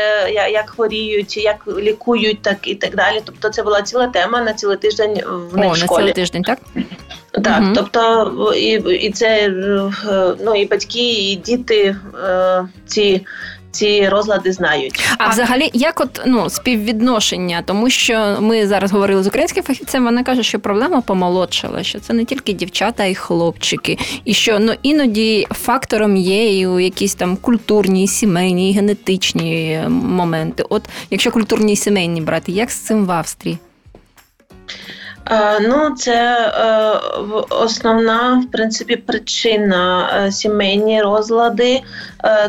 як 0.52 0.70
хворіють, 0.70 1.36
як 1.36 1.68
лікують, 1.78 2.42
так 2.42 2.56
і 2.62 2.74
так 2.74 2.96
далі. 2.96 3.20
Тобто, 3.24 3.48
це 3.48 3.62
була 3.62 3.82
ціла 3.82 4.06
тема 4.06 4.40
на 4.40 4.52
цілий 4.52 4.76
тиждень 4.76 5.22
в 5.52 5.56
них 5.56 5.72
О, 5.72 5.74
школі. 5.74 5.90
на 5.90 5.98
цілий 5.98 6.12
тиждень, 6.12 6.42
так? 6.42 6.58
Так, 7.44 7.62
угу. 7.62 7.72
тобто 7.74 8.52
і, 8.56 8.70
і 8.94 9.10
це 9.10 9.48
ну 10.40 10.54
і 10.54 10.66
батьки, 10.66 11.12
і 11.12 11.36
діти 11.36 11.96
ці, 12.86 13.26
ці 13.76 14.08
розлади 14.08 14.52
знають. 14.52 15.00
А 15.18 15.28
взагалі, 15.28 15.70
як 15.72 16.00
от 16.00 16.20
ну 16.26 16.50
співвідношення, 16.50 17.62
тому 17.66 17.90
що 17.90 18.36
ми 18.40 18.66
зараз 18.66 18.92
говорили 18.92 19.22
з 19.22 19.26
українським 19.26 19.64
фахівцем, 19.64 20.04
вона 20.04 20.24
каже, 20.24 20.42
що 20.42 20.60
проблема 20.60 21.00
помолодшала, 21.00 21.82
що 21.82 22.00
це 22.00 22.12
не 22.12 22.24
тільки 22.24 22.52
дівчата, 22.52 23.02
а 23.02 23.06
й 23.06 23.14
хлопчики, 23.14 23.98
і 24.24 24.34
що 24.34 24.58
ну 24.58 24.72
іноді 24.82 25.46
фактором 25.50 26.16
є 26.16 26.58
і 26.58 26.66
у 26.66 26.80
якісь 26.80 27.14
там 27.14 27.36
культурні, 27.36 28.08
сімейні, 28.08 28.72
генетичні 28.72 29.80
моменти. 29.88 30.64
От 30.70 30.82
якщо 31.10 31.30
культурні 31.30 31.72
і 31.72 31.76
сімейні 31.76 32.20
брати, 32.20 32.52
як 32.52 32.70
з 32.70 32.76
цим 32.76 33.06
в 33.06 33.10
Австрії? 33.10 33.58
Е, 35.30 35.60
Ну, 35.60 35.94
це 35.96 36.14
е, 36.14 37.00
основна 37.50 38.42
в 38.48 38.50
принципі 38.52 38.96
причина 38.96 40.10
е, 40.26 40.32
сімейні 40.32 41.02
розлади. 41.02 41.80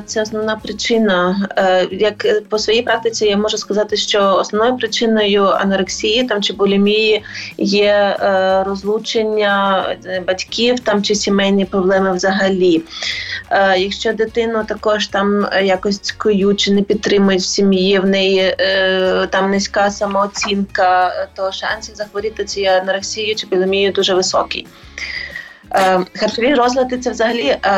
Це 0.06 0.22
основна 0.22 0.56
причина. 0.56 1.48
Як 1.92 2.26
по 2.50 2.60
своїй 2.60 2.82
практиці 2.82 3.26
я 3.26 3.38
можу 3.38 3.58
сказати, 3.58 3.98
що 3.98 4.36
основною 4.36 4.78
причиною 4.78 5.44
анорексії 5.44 6.24
там 6.24 6.42
чи 6.42 6.54
булімії 6.54 7.24
є 7.58 8.18
розлучення 8.68 9.86
батьків 10.28 10.80
там 10.80 11.04
чи 11.04 11.16
сімейні 11.16 11.66
проблеми 11.66 12.14
взагалі. 12.14 12.82
Якщо 13.78 14.14
дитину 14.14 14.64
також 14.68 15.08
там 15.08 15.48
якось 15.64 16.00
цькують 16.00 16.60
чи 16.60 16.72
не 16.72 16.82
підтримують 16.82 17.42
в 17.42 17.46
сім'ї, 17.46 18.00
в 18.00 18.06
неї 18.06 18.56
там 19.30 19.52
низька 19.52 19.92
самооцінка, 19.92 21.28
то 21.36 21.52
шансів 21.52 21.96
захворіти 21.96 22.46
цією 22.46 22.67
анорексією 22.68 23.36
чи 23.36 23.48
булімією 23.48 23.92
дуже 23.92 24.14
високий. 24.14 24.68
Е, 25.76 26.00
Харчові 26.16 26.56
розлади 26.56 26.98
це 26.98 27.12
взагалі 27.12 27.58
е, 27.64 27.72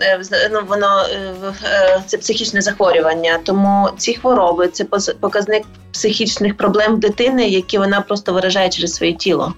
е, 0.00 0.20
ну, 0.52 0.60
воно 0.68 1.04
в- 1.40 2.02
це 2.06 2.18
психічне 2.18 2.60
захворювання. 2.60 3.38
Тому 3.44 3.88
ці 3.98 4.14
хвороби 4.14 4.68
це 4.68 4.84
показник 5.20 5.62
психічних 5.92 6.56
проблем 6.56 7.00
дитини, 7.00 7.48
які 7.48 7.78
вона 7.78 8.00
просто 8.00 8.32
виражає 8.32 8.68
через 8.68 8.94
своє 8.94 9.12
тіло. 9.12 9.54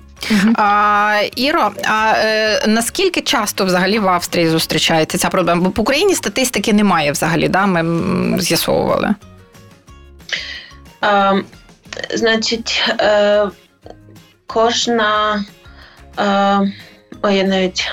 А, 0.56 1.20
Іро, 1.36 1.70
а 1.84 2.12
е, 2.16 2.62
наскільки 2.66 3.20
часто 3.20 3.64
взагалі 3.64 3.98
в 3.98 4.08
Австрії 4.08 4.48
зустрічається 4.48 5.18
ця 5.18 5.28
проблема? 5.28 5.62
Бо 5.62 5.70
по 5.70 5.82
Україні 5.82 6.14
статистики 6.14 6.72
немає 6.72 7.12
взагалі, 7.12 7.48
да? 7.48 7.66
ми 7.66 7.80
м, 7.80 8.40
з'ясовували. 8.40 9.14
Е, 11.04 11.42
значить, 12.14 12.82
е, 13.00 13.48
кожна. 14.52 15.44
Е, 16.18 16.72
ой, 17.22 17.36
я 17.36 17.44
навіть. 17.44 17.90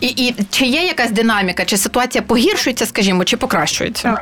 І, 0.00 0.06
і 0.06 0.34
чи 0.50 0.66
є 0.66 0.84
якась 0.84 1.10
динаміка, 1.10 1.64
чи 1.64 1.76
ситуація 1.76 2.22
погіршується, 2.22 2.86
скажімо, 2.86 3.24
чи 3.24 3.36
покращується? 3.36 4.20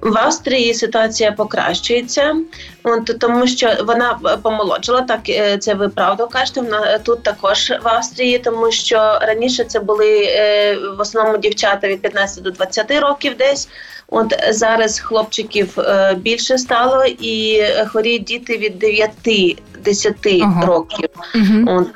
В 0.00 0.18
Австрії 0.18 0.74
ситуація 0.74 1.32
покращується, 1.32 2.36
от, 2.82 3.18
тому 3.20 3.46
що 3.46 3.76
вона 3.84 4.18
помолоджила, 4.42 5.00
так 5.00 5.28
е, 5.28 5.58
це 5.58 5.74
ви 5.74 5.88
правду 5.88 6.28
кажете. 6.32 6.60
Вона 6.60 6.98
тут 6.98 7.22
також 7.22 7.72
в 7.82 7.88
Австрії, 7.88 8.38
тому 8.38 8.72
що 8.72 8.96
раніше 9.22 9.64
це 9.64 9.80
були 9.80 10.24
е, 10.24 10.76
в 10.98 11.00
основному 11.00 11.38
дівчата 11.38 11.88
від 11.88 12.02
15 12.02 12.42
до 12.42 12.50
20 12.50 12.90
років 12.90 13.36
десь. 13.36 13.68
От 14.10 14.34
зараз 14.50 14.98
хлопчиків 15.00 15.80
е, 15.80 16.14
більше 16.14 16.58
стало, 16.58 17.04
і 17.04 17.62
хворіють 17.86 18.24
діти 18.24 18.56
від 18.58 18.84
9-10 18.84 20.42
Ага. 20.42 20.66
років. 20.66 21.08
Угу. 21.34 21.78
От. 21.78 21.86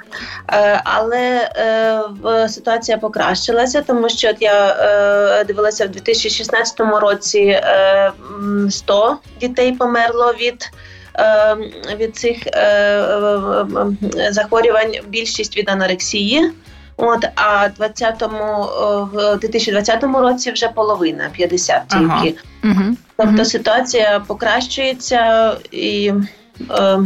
Е, 0.52 0.80
але 0.84 1.50
е, 1.56 2.48
ситуація 2.48 2.98
покращилася, 2.98 3.82
тому 3.82 4.08
що 4.08 4.28
от 4.30 4.36
я 4.40 4.76
е, 5.40 5.44
дивилася 5.44 5.84
в 5.86 5.88
2016 5.88 6.80
році 6.80 7.38
е, 7.40 8.12
м, 8.38 8.70
100 8.70 9.16
дітей 9.40 9.72
померло 9.72 10.32
від. 10.40 10.70
е, 11.18 11.56
Від 11.96 12.16
цих 12.16 12.46
е, 12.46 12.50
е, 12.60 13.66
е, 14.16 14.32
захворювань 14.32 14.92
більшість 15.08 15.56
від 15.56 15.68
анорексії. 15.68 16.50
От, 16.96 17.24
а 17.34 17.68
20-му, 17.80 18.64
е, 18.64 19.08
в 19.12 19.38
2020 19.40 20.02
році 20.20 20.52
вже 20.52 20.68
половина 20.68 21.28
50 21.32 21.82
Ага. 21.88 22.22
тільки. 22.22 22.38
Угу. 22.64 22.82
Тобто 23.16 23.32
Мгм. 23.32 23.44
ситуація 23.44 24.22
покращується 24.26 25.52
і, 25.70 26.12
е, 26.70 26.98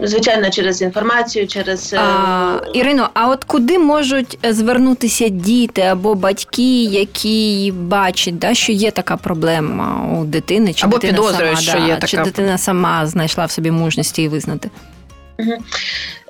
звичайно, 0.00 0.50
через 0.50 0.82
інформацію, 0.82 1.46
через 1.46 1.92
е, 1.92 1.98
А, 1.98 2.60
Ірино, 2.74 3.10
а 3.14 3.28
от 3.28 3.44
куди 3.44 3.78
можуть 3.78 4.38
звернутися 4.50 5.28
діти 5.28 5.82
або 5.82 6.14
батьки, 6.14 6.84
які 6.84 7.72
бачать, 7.76 8.38
да, 8.38 8.54
що 8.54 8.72
є 8.72 8.90
така 8.90 9.16
проблема 9.16 10.16
у 10.20 10.24
дитини, 10.24 10.74
чи 10.74 10.86
Або 10.86 10.98
дитина 10.98 11.12
підозрюють, 11.18 11.58
сама, 11.60 11.78
що 11.78 11.88
є 11.88 11.98
да, 12.00 12.06
чи 12.06 12.16
дитина 12.16 12.58
сама 12.58 13.06
знайшла 13.06 13.44
в 13.44 13.50
собі 13.50 13.70
мужності 13.70 14.22
її 14.22 14.28
визнати? 14.28 14.70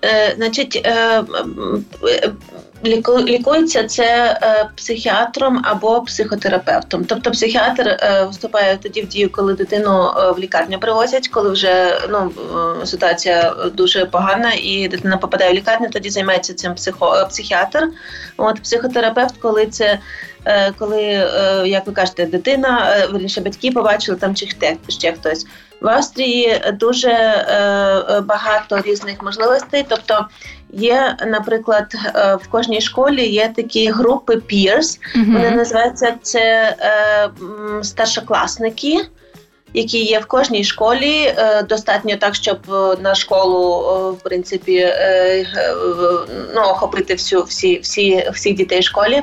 Е, 0.04 0.34
значить, 0.36 0.76
е, 0.76 1.22
лікується 2.84 3.84
це 3.84 4.38
е, 4.42 4.68
психіатром 4.76 5.62
або 5.64 6.02
психотерапевтом. 6.02 7.04
Тобто 7.04 7.30
психіатр 7.30 7.88
е, 7.88 8.26
вступає 8.30 8.76
тоді 8.82 9.02
в 9.02 9.08
дію, 9.08 9.32
коли 9.32 9.54
дитину 9.54 10.10
е, 10.16 10.32
в 10.32 10.38
лікарню 10.38 10.78
привозять, 10.78 11.28
коли 11.28 11.50
вже 11.50 12.00
ну, 12.10 12.32
ситуація 12.84 13.54
дуже 13.74 14.06
погана, 14.06 14.52
і 14.52 14.88
дитина 14.88 15.16
попадає 15.16 15.52
в 15.52 15.54
лікарню, 15.54 15.88
тоді 15.90 16.10
займається 16.10 16.54
цим 16.54 16.74
психо, 16.74 17.26
психіатр. 17.28 17.88
От 18.36 18.62
психотерапевт, 18.62 19.34
коли 19.42 19.66
це. 19.66 19.98
Коли, 20.78 21.02
як 21.66 21.86
ви 21.86 21.92
кажете, 21.92 22.26
дитина, 22.26 22.96
верніше 23.12 23.40
батьки 23.40 23.70
побачили 23.70 24.18
там 24.18 24.34
чи 24.34 24.48
ще 24.88 25.12
хтось. 25.12 25.46
В 25.80 25.88
Австрії 25.88 26.62
дуже 26.72 27.10
багато 28.26 28.80
різних 28.80 29.22
можливостей. 29.22 29.86
Тобто 29.88 30.26
є, 30.72 31.16
наприклад, 31.26 31.94
е, 31.94 32.34
в 32.42 32.48
кожній 32.48 32.80
школі 32.80 33.26
є 33.26 33.52
такі 33.56 33.90
групи 33.90 34.34
peers, 34.34 34.98
вони 35.14 35.50
називаються 35.50 36.14
це 36.22 36.76
е, 36.80 37.30
старшокласники. 37.82 39.06
Які 39.74 40.04
є 40.04 40.18
в 40.18 40.26
кожній 40.26 40.64
школі, 40.64 41.32
Е, 41.42 41.62
достатньо 41.62 42.16
так, 42.16 42.34
щоб 42.34 42.58
е, 42.68 42.96
на 43.02 43.14
школу 43.14 43.80
в 44.12 44.22
принципі 44.22 44.76
е, 44.76 45.46
ну, 46.54 46.60
охопити 46.60 47.14
всю 47.14 47.42
всі, 47.42 47.78
всі 47.78 48.30
всіх 48.32 48.54
дітей 48.54 48.80
в 48.80 48.84
школі. 48.84 49.22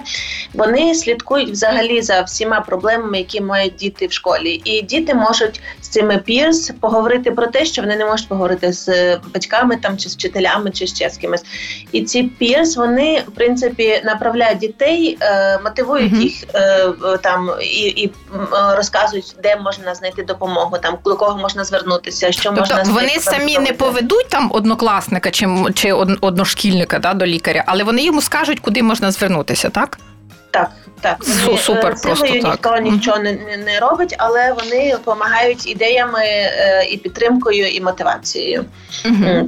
Вони 0.54 0.96
слідкують 0.96 1.50
взагалі 1.50 2.02
за 2.02 2.22
всіма 2.22 2.62
проблемами, 2.62 3.18
які 3.18 3.42
мають 3.42 3.76
діти 3.76 4.08
в 4.08 4.12
школі, 4.12 4.62
і 4.64 4.82
діти 4.82 5.14
можуть 5.14 5.62
цими 5.90 6.18
пірс 6.18 6.72
поговорити 6.82 7.32
про 7.32 7.48
те, 7.48 7.66
що 7.66 7.82
вони 7.82 7.96
не 7.96 8.06
можуть 8.06 8.28
поговорити 8.28 8.74
з 8.74 9.16
батьками 9.34 9.78
там 9.78 9.98
чи 9.98 10.10
з 10.10 10.16
вчителями, 10.16 10.72
чи 10.72 10.88
ще 10.88 11.10
з 11.10 11.18
кимось. 11.18 11.44
І 11.92 12.02
ці 12.02 12.24
пірс 12.24 12.78
вони 12.78 13.24
в 13.28 13.32
принципі 13.32 14.02
направляють 14.06 14.60
дітей, 14.60 15.18
е, 15.22 15.60
мотивують 15.64 16.12
Мгм. 16.12 16.22
їх 16.22 16.44
е, 16.56 16.88
там 17.24 17.50
і, 17.62 17.82
і 17.88 18.08
е, 18.08 18.12
розказують, 18.76 19.36
де 19.44 19.56
можна 19.56 19.96
знайти 19.96 20.24
допомогу, 20.24 20.78
там 20.78 20.98
до 21.06 21.16
кого 21.16 21.38
можна 21.38 21.64
звернутися, 21.64 22.32
що 22.32 22.44
Тобто 22.56 22.76
можна 22.76 22.94
вони 22.94 23.10
самі 23.20 23.60
не 23.60 23.74
поведуть 23.74 24.30
там 24.30 24.52
однокласника 24.54 25.32
чи, 25.32 25.48
чи 25.74 25.94
од- 25.94 26.18
одношкільника 26.22 27.00
да, 27.00 27.14
до 27.14 27.26
лікаря, 27.26 27.64
але 27.68 27.84
вони 27.84 28.04
йому 28.04 28.22
скажуть, 28.22 28.60
куди 28.60 28.84
можна 28.84 29.12
звернутися, 29.12 29.70
так? 29.70 30.00
Так, 30.52 30.72
так. 31.02 31.18
Вони, 31.46 31.58
супер 31.58 31.92
е, 31.92 31.96
просто 32.04 32.28
ніхто 32.28 32.72
Мгм. 32.72 32.84
нічого 32.84 33.20
не, 33.20 33.32
не, 33.32 33.58
не 33.58 33.80
робить, 33.80 34.16
але 34.18 34.54
вони 34.54 34.92
допомагають 34.92 35.68
ідеями 35.68 36.24
е, 36.24 36.88
і 36.92 36.98
підтримкою, 36.98 37.68
і 37.68 37.82
мотивацією. 37.82 38.66
М. 39.06 39.48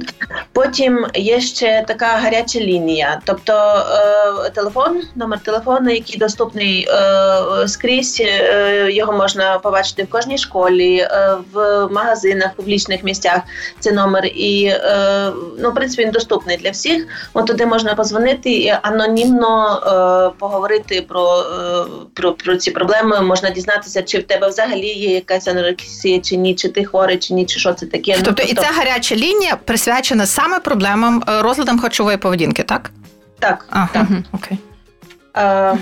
Потім 0.52 1.06
є 1.14 1.40
ще 1.40 1.84
така 1.88 2.06
гаряча 2.06 2.58
лінія, 2.60 3.20
тобто 3.24 3.52
е, 4.46 4.50
телефон, 4.50 5.02
номер 5.14 5.38
телефону, 5.40 5.90
який 5.90 6.18
доступний 6.18 6.88
е, 6.88 7.68
скрізь. 7.68 8.20
Е, 8.20 8.92
його 8.92 9.12
можна 9.12 9.58
побачити 9.58 10.02
в 10.02 10.10
кожній 10.10 10.38
школі, 10.38 10.96
е, 10.96 11.36
в 11.52 11.86
магазинах, 11.90 12.50
в 12.52 12.56
публічних 12.56 13.04
місцях. 13.04 13.40
Це 13.80 13.92
номер, 13.92 14.26
і 14.26 14.64
е, 14.64 15.30
ну, 15.58 15.70
в 15.70 15.74
принципі 15.74 16.02
він 16.04 16.10
доступний 16.10 16.56
для 16.56 16.70
всіх. 16.70 17.06
От 17.34 17.46
туди 17.46 17.66
можна 17.66 17.94
позвонити 17.94 18.50
і 18.50 18.74
анонімно 18.82 19.80
е, 19.86 20.38
поговорити 21.00 21.02
про, 21.08 21.40
е, 21.40 22.06
про, 22.14 22.32
про 22.32 22.56
ці 22.56 22.70
проблеми. 22.70 23.20
Можна 23.20 23.50
дізнатися, 23.50 24.02
чи 24.02 24.18
в 24.18 24.22
тебе 24.22 24.48
взагалі 24.48 24.86
є 24.86 25.14
якась 25.14 25.48
анорексія, 25.48 26.20
чи 26.20 26.36
ні, 26.36 26.54
чи 26.54 26.68
ти 26.68 26.84
хворий, 26.84 27.18
чи 27.18 27.34
ні, 27.34 27.46
чи 27.46 27.60
що 27.60 27.74
це 27.74 27.86
таке. 27.86 28.14
Ну, 28.16 28.22
Тобто, 28.24 28.42
і 28.42 28.54
ця 28.54 28.70
гаряча 28.76 29.16
лінія 29.16 29.56
присвячена 29.56 30.26
саме 30.26 30.60
проблемам 30.60 31.24
е, 31.28 31.42
розладам 31.42 31.78
харчової 31.78 32.16
поведінки, 32.16 32.62
так? 32.62 32.90
так, 33.38 33.66
А, 33.70 33.86
так. 33.92 34.06
окей. 34.32 34.58
Е, 35.36 35.76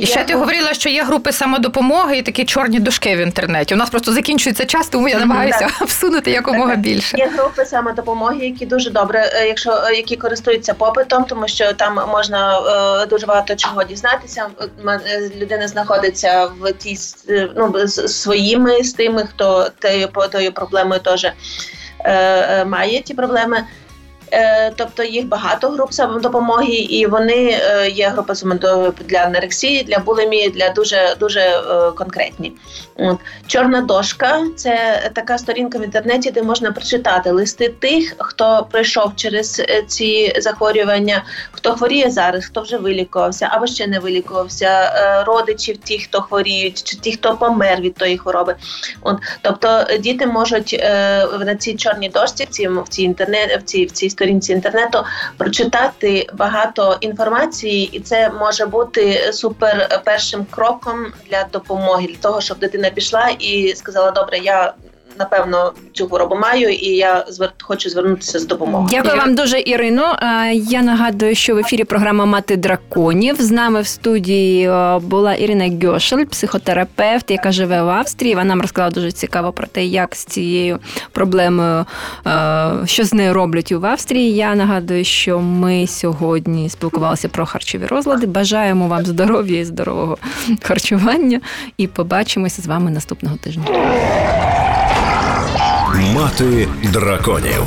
І 0.00 0.06
ще 0.06 0.18
я- 0.18 0.24
ти 0.24 0.34
говорила, 0.34 0.74
що 0.74 0.88
є 0.88 1.02
групи 1.04 1.32
самодопомоги 1.32 2.18
і 2.18 2.22
такі 2.22 2.44
чорні 2.44 2.80
дошки 2.80 3.16
в 3.16 3.18
інтернеті. 3.18 3.74
У 3.74 3.76
нас 3.76 3.90
просто 3.90 4.12
закінчується 4.12 4.64
час, 4.64 4.88
тому 4.88 5.08
я 5.08 5.18
намагаюся 5.18 5.68
всунути 5.86 6.30
якомога 6.30 6.76
більше. 6.76 7.16
Є 7.18 7.26
групи 7.36 7.64
самодопомоги, 7.64 8.46
які 8.46 8.66
дуже 8.66 8.90
добре, 8.90 9.30
е, 9.34 9.46
якщо 9.48 9.70
е, 9.72 9.94
які 9.94 10.16
користуються 10.16 10.74
попитом, 10.74 11.24
тому 11.24 11.48
що 11.48 11.72
там 11.72 12.00
можна 12.12 12.58
е, 13.02 13.06
дуже 13.06 13.26
багато 13.26 13.54
чого 13.56 13.84
дізнатися. 13.84 14.46
Людина 15.40 15.68
знаходиться 15.68 16.46
в 16.60 16.72
тій 16.72 16.96
ну 17.56 17.72
з 17.86 18.08
своїми 18.08 18.82
з 18.84 18.92
тими, 18.92 19.28
хто 19.30 19.68
по- 20.12 20.26
тою 20.28 20.52
проблемою 20.52 21.00
теж 21.00 21.26
має 22.66 23.02
ті 23.02 23.14
проблеми. 23.14 23.64
Е, 24.32 24.72
Тобто 24.76 25.02
їх 25.02 25.26
багато 25.26 25.68
груп 25.68 25.92
самодопомоги, 25.92 26.74
і 26.74 27.06
вони 27.06 27.60
е, 27.60 27.88
є 27.90 28.08
групи 28.08 28.34
самодопомоги 28.34 28.92
для 29.08 29.18
анорексії, 29.18 29.82
для 29.82 29.98
булімії, 29.98 30.50
для 30.50 30.68
дуже 30.70 31.16
дуже 31.20 31.40
е, 31.40 31.90
конкретні. 31.90 32.52
Чорна 33.46 33.80
дошка 33.80 34.42
це 34.56 35.02
така 35.14 35.38
сторінка 35.38 35.78
в 35.78 35.84
інтернеті, 35.84 36.30
де 36.30 36.42
можна 36.42 36.72
прочитати 36.72 37.30
листи 37.30 37.68
тих, 37.68 38.14
хто 38.18 38.66
пройшов 38.70 39.16
через 39.16 39.62
ці 39.86 40.40
захворювання, 40.40 41.24
хто 41.52 41.72
хворіє 41.72 42.10
зараз, 42.10 42.44
хто 42.44 42.62
вже 42.62 42.76
вилікувався 42.76 43.48
або 43.50 43.66
ще 43.66 43.86
не 43.86 43.98
вилікувався, 43.98 44.92
родичів 45.26 45.78
тих, 45.78 46.02
хто 46.02 46.20
хворіють, 46.20 46.82
чи 46.82 46.96
ті, 46.96 47.12
хто 47.12 47.36
помер 47.36 47.80
від 47.80 47.94
тої 47.94 48.18
хвороби. 48.18 48.56
От, 49.00 49.16
тобто 49.42 49.84
діти 50.00 50.26
можуть 50.26 50.80
на 51.40 51.56
цій 51.58 51.74
чорній 51.74 52.08
дошці, 52.08 52.48
в 52.84 52.88
цій 52.88 53.02
інтернет, 53.02 53.60
в 53.60 53.62
цій, 53.62 53.84
в 53.84 53.90
цій 53.90 54.10
сторінці 54.20 54.52
інтернету 54.52 55.04
прочитати 55.36 56.26
багато 56.34 56.96
інформації, 57.00 57.90
і 57.92 58.00
це 58.00 58.30
може 58.30 58.66
бути 58.66 59.32
супер 59.32 60.02
першим 60.04 60.46
кроком 60.50 61.06
для 61.30 61.44
допомоги, 61.52 62.06
для 62.06 62.16
того, 62.16 62.40
щоб 62.40 62.58
дитина 62.58 62.90
пішла 62.90 63.28
і 63.38 63.74
сказала: 63.76 64.10
Добре, 64.10 64.38
я 64.38 64.72
напевно 65.20 65.72
цю 65.92 66.06
хворобу 66.06 66.36
маю, 66.36 66.70
і 66.70 66.86
я 66.86 67.24
звер... 67.28 67.52
хочу 67.62 67.90
звернутися 67.90 68.38
з 68.38 68.46
допомогою. 68.46 68.88
Дякую 68.90 69.16
вам 69.16 69.34
дуже, 69.34 69.60
Ірино. 69.60 70.18
Я 70.52 70.82
нагадую, 70.82 71.34
що 71.34 71.54
в 71.54 71.58
ефірі 71.58 71.84
програма 71.84 72.24
Мати 72.24 72.56
драконів. 72.56 73.42
З 73.42 73.50
нами 73.50 73.80
в 73.80 73.86
студії 73.86 74.70
була 75.00 75.34
Ірина 75.34 75.78
Гьошель, 75.82 76.24
психотерапевт, 76.24 77.30
яка 77.30 77.52
живе 77.52 77.82
в 77.82 77.88
Австрії. 77.88 78.34
Вона 78.34 78.44
нам 78.44 78.60
розказала 78.60 78.90
дуже 78.90 79.12
цікаво 79.12 79.52
про 79.52 79.66
те, 79.66 79.84
як 79.84 80.14
з 80.14 80.24
цією 80.24 80.78
проблемою, 81.12 81.84
що 82.84 83.04
з 83.04 83.14
нею 83.14 83.34
роблять 83.34 83.72
в 83.72 83.86
Австрії. 83.86 84.34
Я 84.34 84.54
нагадую, 84.54 85.04
що 85.04 85.38
ми 85.38 85.86
сьогодні 85.86 86.68
спілкувалися 86.68 87.28
про 87.28 87.46
харчові 87.46 87.86
розлади. 87.86 88.26
Бажаємо 88.26 88.88
вам 88.88 89.06
здоров'я 89.06 89.60
і 89.60 89.64
здорового 89.64 90.18
харчування. 90.62 91.40
І 91.76 91.86
побачимося 91.86 92.62
з 92.62 92.66
вами 92.66 92.90
наступного 92.90 93.36
тижня. 93.36 93.62
Мати 96.00 96.68
драконів 96.92 97.64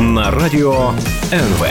на 0.00 0.30
радіо 0.30 0.92
НВ. 1.32 1.66